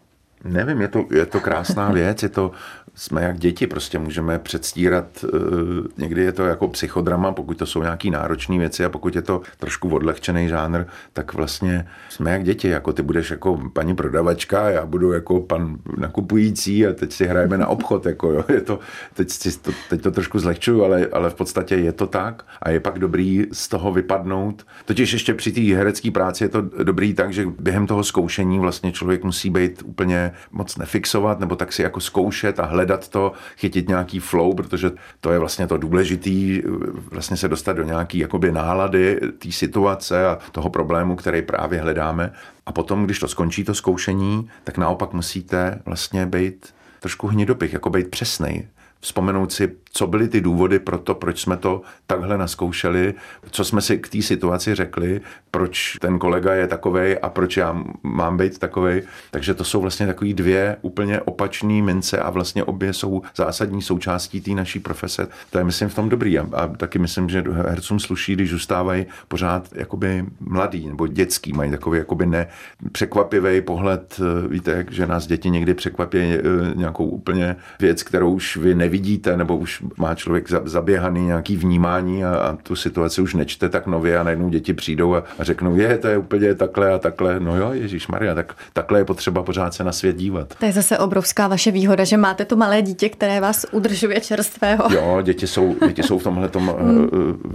Nevím, 0.44 0.80
je 0.80 0.88
to, 0.88 1.04
je 1.10 1.26
to 1.26 1.40
krásná 1.40 1.90
věc, 1.92 2.22
je 2.22 2.28
to 2.28 2.50
jsme 2.98 3.22
jak 3.22 3.38
děti, 3.38 3.66
prostě 3.66 3.98
můžeme 3.98 4.38
předstírat, 4.38 5.24
eh, 5.24 5.28
někdy 5.98 6.22
je 6.22 6.32
to 6.32 6.44
jako 6.44 6.68
psychodrama, 6.68 7.32
pokud 7.32 7.58
to 7.58 7.66
jsou 7.66 7.82
nějaký 7.82 8.10
náročné 8.10 8.58
věci 8.58 8.84
a 8.84 8.88
pokud 8.88 9.16
je 9.16 9.22
to 9.22 9.40
trošku 9.58 9.88
odlehčený 9.88 10.48
žánr, 10.48 10.84
tak 11.12 11.34
vlastně 11.34 11.88
jsme 12.08 12.30
jak 12.30 12.44
děti, 12.44 12.68
jako 12.68 12.92
ty 12.92 13.02
budeš 13.02 13.30
jako 13.30 13.60
paní 13.72 13.96
prodavačka, 13.96 14.70
já 14.70 14.86
budu 14.86 15.12
jako 15.12 15.40
pan 15.40 15.76
nakupující 15.96 16.86
a 16.86 16.92
teď 16.92 17.12
si 17.12 17.26
hrajeme 17.26 17.58
na 17.58 17.66
obchod, 17.66 18.06
jako 18.06 18.32
jo, 18.32 18.44
je 18.48 18.60
to, 18.60 18.78
teď, 19.14 19.30
si 19.30 19.58
to, 19.58 19.70
teď 19.90 20.02
to 20.02 20.10
trošku 20.10 20.38
zlehčuju, 20.38 20.84
ale, 20.84 21.06
ale 21.12 21.30
v 21.30 21.34
podstatě 21.34 21.76
je 21.76 21.92
to 21.92 22.06
tak 22.06 22.44
a 22.62 22.70
je 22.70 22.80
pak 22.80 22.98
dobrý 22.98 23.46
z 23.52 23.68
toho 23.68 23.92
vypadnout. 23.92 24.66
Totiž 24.84 25.12
ještě 25.12 25.34
při 25.34 25.52
té 25.52 25.60
herecké 25.60 26.10
práci 26.10 26.44
je 26.44 26.48
to 26.48 26.62
dobrý 26.62 27.14
tak, 27.14 27.32
že 27.32 27.46
během 27.58 27.86
toho 27.86 28.04
zkoušení 28.04 28.58
vlastně 28.58 28.92
člověk 28.92 29.24
musí 29.24 29.50
být 29.50 29.82
úplně 29.84 30.27
moc 30.50 30.76
nefixovat, 30.76 31.40
nebo 31.40 31.56
tak 31.56 31.72
si 31.72 31.82
jako 31.82 32.00
zkoušet 32.00 32.60
a 32.60 32.64
hledat 32.64 33.08
to, 33.08 33.32
chytit 33.56 33.88
nějaký 33.88 34.20
flow, 34.20 34.54
protože 34.54 34.90
to 35.20 35.32
je 35.32 35.38
vlastně 35.38 35.66
to 35.66 35.76
důležitý, 35.76 36.62
vlastně 37.10 37.36
se 37.36 37.48
dostat 37.48 37.72
do 37.72 37.82
nějaký 37.82 38.18
jakoby 38.18 38.52
nálady 38.52 39.20
té 39.38 39.52
situace 39.52 40.26
a 40.26 40.38
toho 40.52 40.70
problému, 40.70 41.16
který 41.16 41.42
právě 41.42 41.80
hledáme. 41.80 42.32
A 42.66 42.72
potom, 42.72 43.04
když 43.04 43.18
to 43.18 43.28
skončí 43.28 43.64
to 43.64 43.74
zkoušení, 43.74 44.50
tak 44.64 44.78
naopak 44.78 45.12
musíte 45.12 45.82
vlastně 45.86 46.26
být 46.26 46.66
trošku 47.00 47.26
hnidopich, 47.26 47.72
jako 47.72 47.90
být 47.90 48.10
přesnej 48.10 48.66
vzpomenout 49.00 49.52
si, 49.52 49.72
co 49.92 50.06
byly 50.06 50.28
ty 50.28 50.40
důvody 50.40 50.78
pro 50.78 50.98
to, 50.98 51.14
proč 51.14 51.40
jsme 51.40 51.56
to 51.56 51.82
takhle 52.06 52.38
naskoušeli, 52.38 53.14
co 53.50 53.64
jsme 53.64 53.80
si 53.80 53.98
k 53.98 54.08
té 54.08 54.22
situaci 54.22 54.74
řekli, 54.74 55.20
proč 55.50 55.96
ten 56.00 56.18
kolega 56.18 56.54
je 56.54 56.66
takovej 56.66 57.18
a 57.22 57.28
proč 57.28 57.56
já 57.56 57.82
mám 58.02 58.36
být 58.36 58.58
takovej. 58.58 59.02
Takže 59.30 59.54
to 59.54 59.64
jsou 59.64 59.80
vlastně 59.80 60.06
takové 60.06 60.32
dvě 60.32 60.76
úplně 60.82 61.20
opačné 61.20 61.82
mince 61.82 62.18
a 62.18 62.30
vlastně 62.30 62.64
obě 62.64 62.92
jsou 62.92 63.22
zásadní 63.36 63.82
součástí 63.82 64.40
té 64.40 64.50
naší 64.50 64.80
profese. 64.80 65.28
To 65.50 65.58
je, 65.58 65.64
myslím, 65.64 65.88
v 65.88 65.94
tom 65.94 66.08
dobrý. 66.08 66.38
A, 66.38 66.46
a 66.52 66.66
taky 66.66 66.98
myslím, 66.98 67.28
že 67.28 67.44
hercům 67.52 68.00
sluší, 68.00 68.32
když 68.32 68.50
zůstávají 68.50 69.06
pořád 69.28 69.68
jakoby 69.72 70.24
mladý 70.40 70.88
nebo 70.88 71.06
dětský, 71.06 71.52
mají 71.52 71.70
takový 71.70 71.98
jakoby 71.98 72.26
nepřekvapivý 72.26 73.60
pohled. 73.60 74.20
Víte, 74.48 74.86
že 74.90 75.06
nás 75.06 75.26
děti 75.26 75.50
někdy 75.50 75.74
překvapí 75.74 76.18
eh, 76.18 76.40
nějakou 76.74 77.04
úplně 77.04 77.56
věc, 77.80 78.02
kterou 78.02 78.32
už 78.32 78.56
vy 78.56 78.74
ne 78.74 78.88
nevidíte, 78.88 79.36
nebo 79.36 79.56
už 79.56 79.82
má 79.96 80.14
člověk 80.14 80.50
zaběhaný 80.50 81.26
nějaký 81.26 81.56
vnímání 81.56 82.24
a, 82.24 82.36
a 82.36 82.56
tu 82.56 82.76
situaci 82.76 83.22
už 83.22 83.34
nečte 83.34 83.68
tak 83.68 83.86
nově 83.86 84.18
a 84.18 84.22
najednou 84.22 84.48
děti 84.48 84.74
přijdou 84.74 85.14
a, 85.14 85.24
a 85.38 85.44
řeknou, 85.44 85.76
je, 85.76 85.98
to 85.98 86.08
je 86.08 86.18
úplně 86.18 86.54
takhle 86.54 86.92
a 86.92 86.98
takhle. 86.98 87.40
No 87.40 87.56
jo, 87.56 87.70
Ježíš 87.72 88.08
Maria, 88.08 88.34
tak 88.34 88.56
takhle 88.72 89.00
je 89.00 89.04
potřeba 89.04 89.42
pořád 89.42 89.74
se 89.74 89.84
na 89.84 89.92
svět 89.92 90.16
dívat. 90.16 90.54
To 90.58 90.66
je 90.66 90.72
zase 90.72 90.98
obrovská 90.98 91.48
vaše 91.48 91.70
výhoda, 91.70 92.04
že 92.04 92.16
máte 92.16 92.44
to 92.44 92.56
malé 92.56 92.82
dítě, 92.82 93.08
které 93.08 93.40
vás 93.40 93.66
udržuje 93.72 94.20
čerstvého. 94.20 94.84
Jo, 94.90 95.18
děti 95.22 95.46
jsou, 95.46 95.76
děti 95.86 96.02
jsou 96.02 96.18
v 96.18 96.22
tomhle 96.22 96.48
tom. 96.48 96.74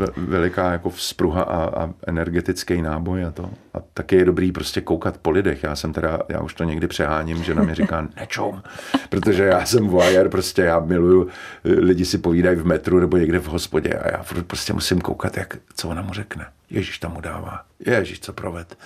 Eh, 0.03 0.07
veliká 0.17 0.71
jako 0.71 0.89
vzpruha 0.89 1.43
a, 1.43 1.83
a 1.83 1.89
energetický 2.07 2.81
náboj 2.81 3.25
a 3.25 3.31
to. 3.31 3.49
A 3.73 3.77
taky 3.93 4.15
je 4.15 4.25
dobrý 4.25 4.51
prostě 4.51 4.81
koukat 4.81 5.17
po 5.17 5.31
lidech. 5.31 5.63
Já 5.63 5.75
jsem 5.75 5.93
teda, 5.93 6.19
já 6.29 6.41
už 6.41 6.53
to 6.53 6.63
někdy 6.63 6.87
přeháním, 6.87 7.43
že 7.43 7.55
na 7.55 7.63
mě 7.63 7.75
říká 7.75 8.07
nečum, 8.19 8.61
protože 9.09 9.43
já 9.43 9.65
jsem 9.65 9.87
voyeur, 9.87 10.29
prostě 10.29 10.61
já 10.61 10.79
miluju 10.79 11.27
lidi 11.63 12.05
si 12.13 12.17
povídají 12.17 12.57
v 12.57 12.65
metru 12.65 12.99
nebo 12.99 13.17
někde 13.17 13.39
v 13.39 13.47
hospodě 13.47 13.89
a 13.89 14.11
já 14.11 14.25
prostě 14.47 14.73
musím 14.73 15.01
koukat, 15.01 15.37
jak, 15.37 15.57
co 15.75 15.89
ona 15.89 16.01
mu 16.01 16.13
řekne. 16.13 16.45
Ježíš 16.69 16.97
tam 16.97 17.13
mu 17.13 17.21
dává. 17.21 17.61
Ježíš, 17.85 18.19
co 18.19 18.33
proved. 18.33 18.77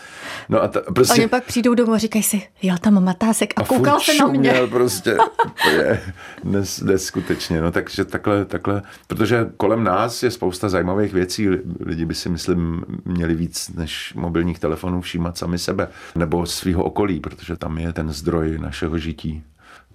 No 0.49 0.63
a 0.63 0.67
ta, 0.67 0.81
prostě... 0.81 1.21
Oni 1.21 1.27
pak 1.27 1.43
přijdou 1.43 1.73
domů 1.73 1.93
a 1.93 1.97
říkají 1.97 2.23
si, 2.23 2.41
jo, 2.61 2.75
tam 2.81 3.03
matásek 3.03 3.53
a, 3.57 3.61
a 3.61 3.65
koukal 3.65 3.99
se 3.99 4.13
na 4.13 4.27
mě. 4.27 4.53
prostě, 4.69 5.17
je 5.71 6.01
nes, 6.43 6.81
neskutečně, 6.81 7.61
no 7.61 7.71
takže 7.71 8.05
takhle, 8.05 8.45
takhle, 8.45 8.81
protože 9.07 9.49
kolem 9.57 9.83
nás 9.83 10.23
je 10.23 10.31
spousta 10.31 10.69
zajímavých 10.69 11.13
věcí, 11.13 11.49
lidi 11.79 12.05
by 12.05 12.15
si 12.15 12.29
myslím 12.29 12.85
měli 13.05 13.35
víc 13.35 13.69
než 13.69 14.13
mobilních 14.15 14.59
telefonů 14.59 15.01
všímat 15.01 15.37
sami 15.37 15.57
sebe, 15.57 15.87
nebo 16.15 16.45
svého 16.45 16.83
okolí, 16.83 17.19
protože 17.19 17.57
tam 17.57 17.77
je 17.77 17.93
ten 17.93 18.11
zdroj 18.11 18.57
našeho 18.59 18.97
žití 18.97 19.43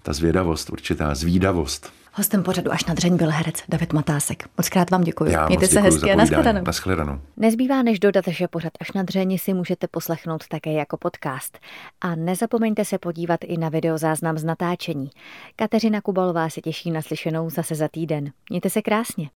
ta 0.02 0.12
zvědavost, 0.12 0.70
určitá 0.70 1.14
zvídavost. 1.14 2.01
Hostem 2.14 2.42
pořadu 2.42 2.72
až 2.72 2.84
na 2.84 2.94
dřeň 2.94 3.16
byl 3.16 3.30
herec 3.30 3.56
David 3.68 3.92
Matásek. 3.92 4.44
Moc 4.58 4.68
krát 4.68 4.90
vám 4.90 5.00
děkuji. 5.04 5.30
Já 5.32 5.46
Mějte 5.46 5.66
se 5.66 5.80
hezky 5.80 6.12
a 6.12 6.16
nashledanou. 6.16 6.62
nashledanou. 6.66 7.20
Nezbývá 7.36 7.82
než 7.82 7.98
dodat, 8.00 8.24
že 8.28 8.48
pořad 8.48 8.72
až 8.80 8.92
na 8.92 9.02
dřeň 9.02 9.38
si 9.38 9.54
můžete 9.54 9.86
poslechnout 9.88 10.48
také 10.48 10.72
jako 10.72 10.96
podcast. 10.96 11.58
A 12.00 12.14
nezapomeňte 12.14 12.84
se 12.84 12.98
podívat 12.98 13.40
i 13.44 13.56
na 13.56 13.68
videozáznam 13.68 14.38
z 14.38 14.44
natáčení. 14.44 15.10
Kateřina 15.56 16.00
Kubalová 16.00 16.48
se 16.48 16.60
těší 16.60 16.90
na 16.90 17.02
slyšenou 17.02 17.50
zase 17.50 17.74
za 17.74 17.88
týden. 17.88 18.30
Mějte 18.50 18.70
se 18.70 18.82
krásně. 18.82 19.28